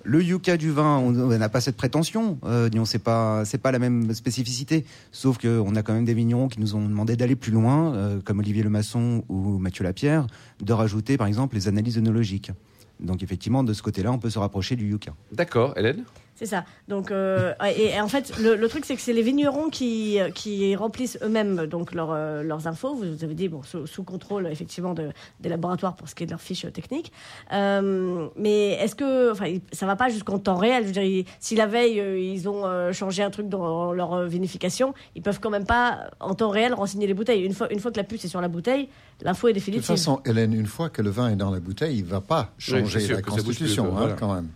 Le 0.04 0.22
yucca 0.22 0.56
du 0.56 0.70
vin, 0.70 0.98
on 1.00 1.12
n'a 1.12 1.50
pas 1.50 1.62
cette 1.62 1.78
prétention. 1.78 2.38
Euh, 2.44 2.70
c'est 2.86 3.00
pas, 3.04 3.44
c'est 3.46 3.58
pas 3.58 3.72
la 3.72 3.80
même 3.80 4.14
spécificité. 4.14 4.86
Sauf 5.12 5.40
qu'on 5.40 5.76
a 5.76 5.82
quand 5.82 5.94
même 5.94 6.06
des 6.06 6.14
vignerons 6.14 6.48
qui 6.48 6.60
nous 6.60 6.76
ont 6.76 6.88
demandé 6.88 7.16
d'aller 7.16 7.36
plus 7.36 7.52
loin, 7.52 7.96
euh, 7.96 8.20
comme 8.24 8.40
Olivier 8.40 8.62
Lemasson 8.64 9.24
ou 9.30 9.58
Mathieu 9.58 9.84
Lapierre, 9.84 10.28
de 10.62 10.74
rajouter 10.74 11.18
par 11.18 11.28
exemple 11.28 11.56
les 11.56 11.68
analyses 11.68 11.98
œnologiques. 11.98 12.52
Donc 13.00 13.24
effectivement, 13.24 13.64
de 13.64 13.74
ce 13.74 13.82
côté-là, 13.82 14.12
on 14.12 14.20
peut 14.20 14.30
se 14.30 14.40
rapprocher 14.40 14.76
du 14.76 14.88
yucca. 14.90 15.14
D'accord, 15.32 15.74
Hélène? 15.76 16.04
C'est 16.36 16.48
ça. 16.48 16.66
Donc, 16.88 17.12
euh, 17.12 17.54
et, 17.78 17.90
et 17.92 18.02
en 18.02 18.08
fait, 18.08 18.38
le, 18.40 18.56
le 18.56 18.68
truc, 18.68 18.86
c'est 18.86 18.96
que 18.96 19.02
c'est 19.02 19.14
les 19.14 19.22
vignerons 19.22 19.70
qui, 19.70 20.18
qui 20.34 20.76
remplissent 20.76 21.20
eux-mêmes 21.22 21.68
donc 21.68 21.94
leur, 21.94 22.10
euh, 22.12 22.42
leurs 22.42 22.66
infos. 22.68 22.96
Vous 22.96 23.24
avez 23.24 23.36
dit, 23.36 23.50
bon, 23.50 23.62
sous, 23.62 23.86
sous 23.86 24.04
contrôle, 24.04 24.48
effectivement, 24.48 24.94
de, 24.96 25.12
des 25.42 25.50
laboratoires 25.50 25.96
pour 25.96 26.10
ce 26.10 26.16
qui 26.16 26.24
est 26.24 26.26
de 26.26 26.32
leurs 26.32 26.42
fiches 26.42 26.66
techniques. 26.74 27.12
Euh, 27.54 28.28
mais 28.36 28.72
est-ce 28.72 28.96
que, 28.96 29.32
enfin, 29.32 29.58
ça 29.72 29.86
va 29.86 29.96
pas 29.96 30.10
jusqu'en 30.10 30.40
temps 30.40 30.58
réel? 30.58 30.84
Je 30.84 30.88
veux 30.88 31.08
dire, 31.08 31.26
si 31.40 31.56
la 31.56 31.68
veille, 31.68 32.02
ils 32.34 32.50
ont 32.50 32.66
euh, 32.66 32.92
changé 32.94 33.22
un 33.22 33.30
truc 33.30 33.48
dans 33.48 33.94
leur 33.94 34.24
vinification, 34.26 34.96
ils 35.16 35.22
peuvent 35.22 35.40
quand 35.40 35.52
même 35.52 35.66
pas, 35.68 36.10
en 36.20 36.34
temps 36.34 36.50
réel, 36.50 36.74
renseigner 36.74 37.06
les 37.06 37.14
bouteilles. 37.14 37.44
Une 37.44 37.54
fois, 37.54 37.72
une 37.72 37.80
fois 37.80 37.92
que 37.92 37.98
la 37.98 38.04
puce 38.04 38.26
est 38.26 38.28
sur 38.30 38.42
la 38.42 38.48
bouteille, 38.48 38.90
l'info 39.22 39.48
est 39.50 39.54
De 39.54 39.60
toute 39.60 39.66
définitive. 39.66 39.86
façon, 39.96 40.20
Hélène, 40.26 40.54
une 40.54 40.66
fois 40.66 40.90
que 40.90 41.04
le 41.04 41.12
vin 41.12 41.30
est 41.30 41.36
dans 41.36 41.52
la 41.52 41.60
bouteille, 41.60 42.00
il 42.00 42.06
ne 42.06 42.10
va 42.10 42.22
pas 42.22 42.50
changer 42.58 43.08
la 43.08 43.22
constitution, 43.22 43.86
hein, 43.86 43.92
voilà. 43.92 44.14
quand 44.14 44.34
même. 44.34 44.48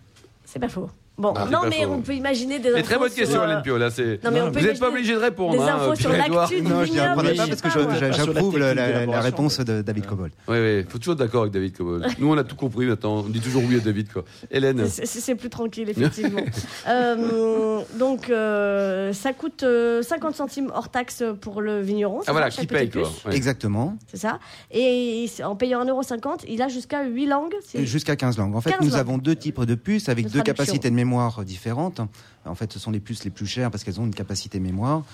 C'est 0.44 0.58
pas 0.58 0.68
faux. 0.68 0.90
Bon, 1.18 1.34
Ah, 1.36 1.46
non, 1.50 1.60
mais 1.68 1.82
faux. 1.82 1.90
on 1.94 2.00
peut 2.00 2.14
imaginer 2.14 2.60
des 2.60 2.70
Mais 2.70 2.76
infos 2.78 2.84
très 2.86 2.98
bonne 2.98 3.08
sur, 3.08 3.16
question, 3.16 3.40
euh, 3.40 3.44
Hélène 3.46 3.62
Pio. 3.62 3.76
Là, 3.76 3.90
c'est... 3.90 4.22
Non, 4.22 4.30
mais 4.30 4.40
on 4.40 4.52
peut 4.52 4.60
Vous 4.60 4.66
n'êtes 4.66 4.78
pas 4.78 4.88
obligé 4.88 5.14
de 5.14 5.18
répondre. 5.18 5.52
des 5.52 5.68
hein, 5.68 5.76
infos 5.76 5.96
sur 5.96 6.10
Pierre 6.10 6.26
Édouard. 6.26 6.42
l'actu 6.42 6.60
du 6.62 6.68
Non, 6.70 6.84
je 6.84 6.92
n'y 6.92 7.00
répondrai 7.00 7.34
pas 7.34 7.46
parce 7.48 7.60
que 7.60 7.70
sur 7.70 7.88
la 7.88 8.12
j'approuve 8.12 8.58
la, 8.58 8.74
la- 8.74 9.20
réponse 9.20 9.58
de 9.58 9.82
David 9.82 10.06
Cobol. 10.06 10.30
Oui, 10.46 10.56
oui, 10.60 10.84
faut 10.88 10.98
toujours 10.98 11.14
être 11.14 11.18
d'accord 11.18 11.40
avec 11.42 11.52
David 11.52 11.76
Cobol. 11.76 12.06
Nous, 12.20 12.30
on 12.32 12.38
a 12.38 12.44
tout 12.44 12.54
compris 12.54 12.86
maintenant. 12.86 13.16
On 13.18 13.22
dit 13.28 13.40
toujours 13.40 13.62
oui 13.68 13.76
à 13.76 13.80
David, 13.80 14.12
quoi. 14.12 14.24
Hélène 14.50 14.86
C'est- 14.88 15.34
plus 15.34 15.50
tranquille, 15.50 15.88
effectivement. 15.90 16.40
Euh, 16.88 17.80
donc, 17.98 18.30
euh, 18.30 19.12
ça 19.12 19.32
coûte 19.32 19.62
euh, 19.62 20.02
50 20.02 20.34
centimes 20.34 20.70
hors 20.74 20.88
taxe 20.88 21.22
pour 21.40 21.60
le 21.60 21.80
vigneron. 21.80 22.20
c'est 22.22 22.30
Ah 22.30 22.32
voilà, 22.32 22.50
ça, 22.50 22.60
qui 22.62 22.66
paye, 22.66 22.88
quoi. 22.90 23.02
Ouais. 23.26 23.34
Exactement. 23.36 23.96
C'est 24.06 24.16
ça. 24.18 24.38
Et 24.70 25.24
il- 25.24 25.44
en 25.44 25.56
payant 25.56 25.84
1,50€, 25.84 26.44
il 26.48 26.62
a 26.62 26.68
jusqu'à 26.68 27.04
8 27.04 27.26
langues. 27.26 27.54
Jusqu'à 27.74 28.16
15 28.16 28.38
langues. 28.38 28.54
En 28.56 28.60
fait, 28.60 28.70
15 28.70 28.80
nous 28.86 28.94
avons 28.96 29.18
deux 29.18 29.34
types 29.36 29.60
de 29.64 29.74
puces 29.74 30.08
avec 30.08 30.26
De 30.26 30.30
deux 30.30 30.42
capacités 30.42 30.88
de 30.90 30.94
mémoire 30.94 31.07
différentes. 31.44 32.00
En 32.48 32.54
fait, 32.54 32.72
ce 32.72 32.78
sont 32.78 32.90
les 32.90 33.00
puces 33.00 33.24
les 33.24 33.30
plus 33.30 33.46
chères 33.46 33.70
parce 33.70 33.84
qu'elles 33.84 34.00
ont 34.00 34.06
une 34.06 34.14
capacité 34.14 34.58
mémoire. 34.60 35.04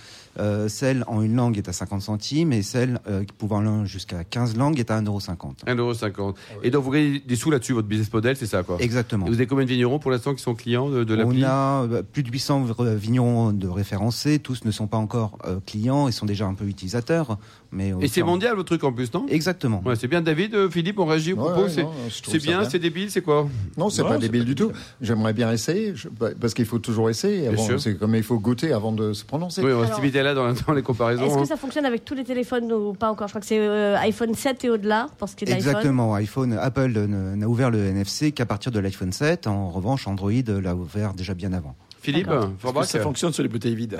Euh, 0.40 0.68
celle 0.68 1.04
en 1.06 1.22
une 1.22 1.36
langue 1.36 1.58
est 1.58 1.68
à 1.68 1.72
50 1.72 2.02
centimes 2.02 2.52
et 2.52 2.62
celle 2.62 2.98
euh, 3.08 3.22
pouvant 3.38 3.60
aller 3.60 3.86
jusqu'à 3.86 4.24
15 4.24 4.56
langues 4.56 4.80
est 4.80 4.90
à 4.90 5.00
1,50€. 5.00 5.64
1,50€. 5.66 6.34
Et 6.64 6.70
donc, 6.70 6.82
vous 6.84 6.90
gagnez 6.90 7.20
des 7.20 7.36
sous 7.36 7.50
là-dessus, 7.52 7.72
votre 7.72 7.86
business 7.86 8.12
model, 8.12 8.36
c'est 8.36 8.46
ça, 8.46 8.62
quoi? 8.62 8.76
Exactement. 8.80 9.26
Et 9.26 9.28
vous 9.28 9.36
avez 9.36 9.46
combien 9.46 9.64
de 9.64 9.70
vignerons 9.70 9.98
pour 10.00 10.10
l'instant 10.10 10.34
qui 10.34 10.42
sont 10.42 10.54
clients 10.54 10.88
de, 10.90 11.04
de 11.04 11.14
l'appli? 11.14 11.40
On 11.44 11.46
a 11.46 11.82
euh, 11.84 12.02
plus 12.02 12.22
de 12.24 12.30
800 12.32 12.64
v- 12.64 12.96
vignerons 12.96 13.52
de 13.52 13.68
référencés. 13.68 14.38
Tous 14.40 14.64
ne 14.64 14.70
sont 14.72 14.86
pas 14.88 14.96
encore 14.96 15.38
euh, 15.46 15.58
clients. 15.64 16.08
Ils 16.08 16.12
sont 16.12 16.26
déjà 16.26 16.46
un 16.46 16.54
peu 16.54 16.64
utilisateurs. 16.66 17.38
Mais 17.70 17.92
Et 18.00 18.08
c'est 18.08 18.22
mondial, 18.22 18.54
votre 18.56 18.66
truc, 18.68 18.84
en 18.84 18.92
plus, 18.92 19.12
non? 19.12 19.26
Exactement. 19.28 19.82
Ouais, 19.84 19.96
c'est 19.96 20.06
bien, 20.08 20.20
David, 20.22 20.54
euh, 20.54 20.70
Philippe, 20.70 20.98
on 21.00 21.06
réagit 21.06 21.32
au 21.32 21.36
Ouais, 21.36 21.42
propos. 21.50 21.62
ouais, 21.62 21.86
c'est 22.10 22.38
bien, 22.38 22.68
c'est 22.68 22.78
débile, 22.78 23.10
c'est 23.10 23.22
quoi? 23.22 23.48
Non, 23.76 23.90
c'est 23.90 24.02
pas 24.02 24.18
débile 24.18 24.42
pas 24.42 24.46
du 24.46 24.54
tout. 24.54 24.70
J'aimerais 25.00 25.32
bien 25.32 25.50
essayer, 25.52 25.92
je- 25.96 26.08
bah, 26.08 26.28
parce 26.40 26.54
qu'il 26.54 26.66
faut 26.66 26.78
toujours 26.78 27.10
essayer. 27.10 27.23
Sûr. 27.56 27.80
C'est 27.80 27.96
comme 27.96 28.14
il 28.14 28.22
faut 28.22 28.38
goûter 28.38 28.72
avant 28.72 28.92
de 28.92 29.12
se 29.12 29.24
prononcer. 29.24 29.62
Oui, 29.62 29.72
on 29.72 29.80
va 29.80 29.92
se 29.92 29.96
limiter 30.00 30.22
là 30.22 30.34
dans, 30.34 30.52
dans 30.52 30.72
les 30.72 30.82
comparaisons. 30.82 31.24
Est-ce 31.26 31.34
hein. 31.34 31.42
que 31.42 31.48
ça 31.48 31.56
fonctionne 31.56 31.86
avec 31.86 32.04
tous 32.04 32.14
les 32.14 32.24
téléphones 32.24 32.72
ou 32.72 32.92
pas 32.92 33.10
encore? 33.10 33.28
Je 33.28 33.32
crois 33.32 33.40
que 33.40 33.46
c'est 33.46 33.58
euh, 33.58 33.96
iPhone 33.98 34.34
7 34.34 34.64
et 34.64 34.70
au-delà 34.70 35.08
pour 35.18 35.28
ce 35.28 35.36
qui 35.36 35.44
est 35.44 35.46
de 35.46 35.52
l'iPhone. 35.52 35.70
Exactement. 35.70 36.14
iPhone, 36.14 36.58
Apple 36.60 36.90
n'a 36.90 37.48
ouvert 37.48 37.70
le 37.70 37.84
NFC 37.86 38.32
qu'à 38.32 38.46
partir 38.46 38.72
de 38.72 38.80
l'iPhone 38.80 39.12
7. 39.12 39.46
En 39.46 39.70
revanche, 39.70 40.06
Android 40.06 40.32
l'a 40.46 40.74
ouvert 40.74 41.14
déjà 41.14 41.34
bien 41.34 41.52
avant. 41.52 41.74
Philippe, 42.00 42.28
que 42.28 42.86
ça 42.86 43.00
fonctionne 43.00 43.32
sur 43.32 43.42
les 43.42 43.48
bouteilles 43.48 43.74
vides. 43.74 43.98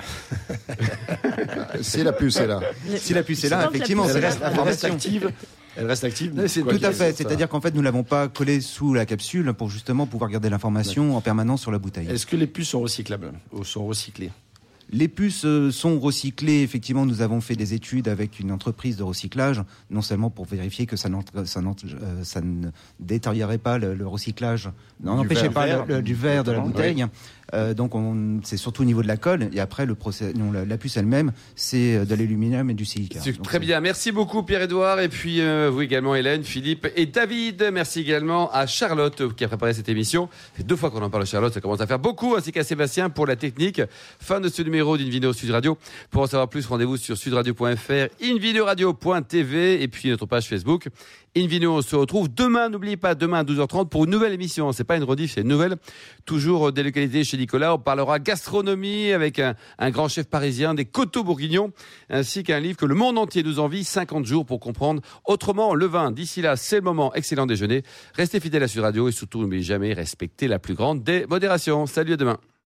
Si 1.81 2.03
la 2.03 2.13
puce 2.13 2.37
est 2.37 2.47
là. 2.47 2.59
Si 2.97 3.13
la 3.13 3.23
puce 3.23 3.43
est 3.43 3.49
là, 3.49 3.63
que 3.65 3.75
effectivement, 3.75 4.05
là, 4.05 4.13
reste 4.13 4.41
reste 4.63 4.85
active. 4.85 5.31
Elle 5.77 5.85
reste 5.87 6.03
active. 6.03 6.33
C'est 6.47 6.61
tout 6.63 6.79
à 6.83 6.91
fait. 6.91 7.15
C'est-à-dire 7.15 7.49
qu'en 7.49 7.61
fait, 7.61 7.73
nous 7.75 7.81
l'avons 7.81 8.03
pas 8.03 8.27
collé 8.27 8.61
sous 8.61 8.93
la 8.93 9.05
capsule 9.05 9.53
pour 9.53 9.69
justement 9.69 10.05
pouvoir 10.05 10.29
garder 10.29 10.49
l'information 10.49 11.15
en 11.17 11.21
permanence 11.21 11.61
sur 11.61 11.71
la 11.71 11.79
bouteille. 11.79 12.07
Est-ce 12.09 12.25
que 12.25 12.35
les 12.35 12.47
puces 12.47 12.69
sont 12.69 12.81
recyclables 12.81 13.31
ou 13.51 13.63
sont 13.63 13.85
recyclées? 13.85 14.31
Les 14.91 15.07
puces 15.07 15.45
euh, 15.45 15.71
sont 15.71 15.99
recyclées. 15.99 16.61
Effectivement, 16.61 17.07
nous 17.07 17.21
avons 17.23 17.41
fait 17.41 17.55
des 17.55 17.73
études 17.73 18.07
avec 18.07 18.39
une 18.39 18.51
entreprise 18.51 18.97
de 18.97 19.03
recyclage, 19.03 19.63
non 19.89 20.03
seulement 20.03 20.29
pour 20.29 20.45
vérifier 20.45 20.85
que 20.85 20.95
ça, 20.95 21.09
euh, 21.35 21.43
ça 22.23 22.41
ne 22.41 22.67
détériorait 22.99 23.57
pas 23.57 23.79
le, 23.79 23.95
le 23.95 24.07
recyclage, 24.07 24.69
n'empêchait 25.03 25.49
pas 25.49 25.65
Verre, 25.65 25.85
le- 25.87 25.95
le- 25.95 26.01
du 26.03 26.13
verre 26.13 26.43
de 26.43 26.51
la 26.51 26.59
bouteille. 26.59 27.03
Euh, 27.55 27.73
donc, 27.73 27.95
on- 27.95 28.39
c'est 28.43 28.57
surtout 28.57 28.83
au 28.83 28.85
niveau 28.85 29.01
de 29.01 29.07
la 29.07 29.17
colle. 29.17 29.49
Et 29.53 29.59
après, 29.59 29.87
le 29.87 29.95
procès, 29.95 30.33
non, 30.33 30.51
la, 30.51 30.65
la 30.65 30.77
puce 30.77 30.97
elle-même, 30.97 31.31
c'est 31.55 31.95
euh, 31.95 32.05
de 32.05 32.13
l'aluminium 32.13 32.69
et 32.69 32.75
du 32.75 32.85
silica. 32.85 33.19
C'est 33.21 33.41
très 33.41 33.57
bien. 33.59 33.79
Merci 33.81 34.11
beaucoup 34.11 34.43
Pierre-Edouard 34.43 34.99
et 34.99 35.09
puis 35.09 35.41
euh, 35.41 35.71
vous 35.73 35.81
également 35.81 36.13
Hélène, 36.13 36.43
Philippe 36.43 36.87
et 36.95 37.07
David. 37.07 37.69
Merci 37.73 38.01
également 38.01 38.51
à 38.51 38.67
Charlotte 38.67 39.33
qui 39.35 39.43
a 39.43 39.47
préparé 39.47 39.73
cette 39.73 39.89
émission. 39.89 40.29
Fait 40.53 40.63
deux 40.63 40.75
fois 40.75 40.91
qu'on 40.91 41.01
en 41.01 41.09
parle 41.09 41.25
Charlotte, 41.25 41.51
ça 41.53 41.59
commence 41.61 41.81
à 41.81 41.87
faire 41.87 41.97
beaucoup, 41.99 42.35
ainsi 42.35 42.51
qu'à 42.51 42.63
Sébastien 42.63 43.09
pour 43.09 43.25
la 43.25 43.35
technique. 43.35 43.81
Fin 44.19 44.39
de 44.39 44.47
ce 44.47 44.61
numéro. 44.61 44.75
numéro 44.75 44.97
d'Invino 44.97 45.31
Sud 45.31 45.51
Radio. 45.51 45.77
Pour 46.11 46.23
en 46.23 46.27
savoir 46.27 46.49
plus, 46.49 46.65
rendez-vous 46.65 46.97
sur 46.97 47.17
sudradio.fr, 47.17 48.07
invinoradio.tv 48.21 49.81
et 49.81 49.87
puis 49.87 50.09
notre 50.09 50.25
page 50.25 50.47
Facebook. 50.47 50.87
Invino, 51.37 51.77
on 51.77 51.81
se 51.81 51.95
retrouve 51.95 52.27
demain. 52.33 52.69
N'oubliez 52.69 52.97
pas, 52.97 53.13
demain 53.15 53.39
à 53.39 53.43
12h30 53.43 53.89
pour 53.89 54.05
une 54.05 54.11
nouvelle 54.11 54.33
émission. 54.33 54.71
C'est 54.71 54.83
pas 54.85 54.95
une 54.97 55.03
rediff, 55.03 55.33
c'est 55.33 55.41
une 55.41 55.47
nouvelle. 55.49 55.75
Toujours 56.25 56.71
délocalisée 56.71 57.23
chez 57.23 57.37
Nicolas. 57.45 57.75
On 57.75 57.77
parlera 57.77 58.17
gastronomie 58.17 59.11
avec 59.11 59.39
un, 59.39 59.55
grand 59.91 60.07
chef 60.07 60.25
parisien, 60.25 60.73
des 60.73 60.85
coteaux 60.85 61.23
bourguignons, 61.23 61.71
ainsi 62.09 62.43
qu'un 62.43 62.59
livre 62.59 62.77
que 62.77 62.87
le 62.87 62.95
monde 62.95 63.19
entier 63.19 63.43
nous 63.43 63.59
envie, 63.59 63.83
50 63.83 64.25
jours 64.25 64.47
pour 64.47 64.59
comprendre 64.59 65.01
autrement 65.25 65.75
le 65.75 65.85
vin. 65.85 66.11
D'ici 66.11 66.41
là, 66.41 66.55
c'est 66.55 66.77
le 66.77 66.81
moment. 66.81 67.13
Excellent 67.13 67.45
déjeuner. 67.45 67.83
Restez 68.15 68.39
fidèles 68.39 68.63
à 68.63 68.67
Sud 68.67 68.81
Radio 68.81 69.07
et 69.07 69.11
surtout, 69.11 69.41
n'oubliez 69.41 69.61
jamais, 69.61 69.93
respectez 69.93 70.47
la 70.47 70.57
plus 70.57 70.73
grande 70.73 71.03
des 71.03 71.27
modérations. 71.27 71.85
Salut 71.85 72.13
à 72.13 72.17
demain. 72.17 72.39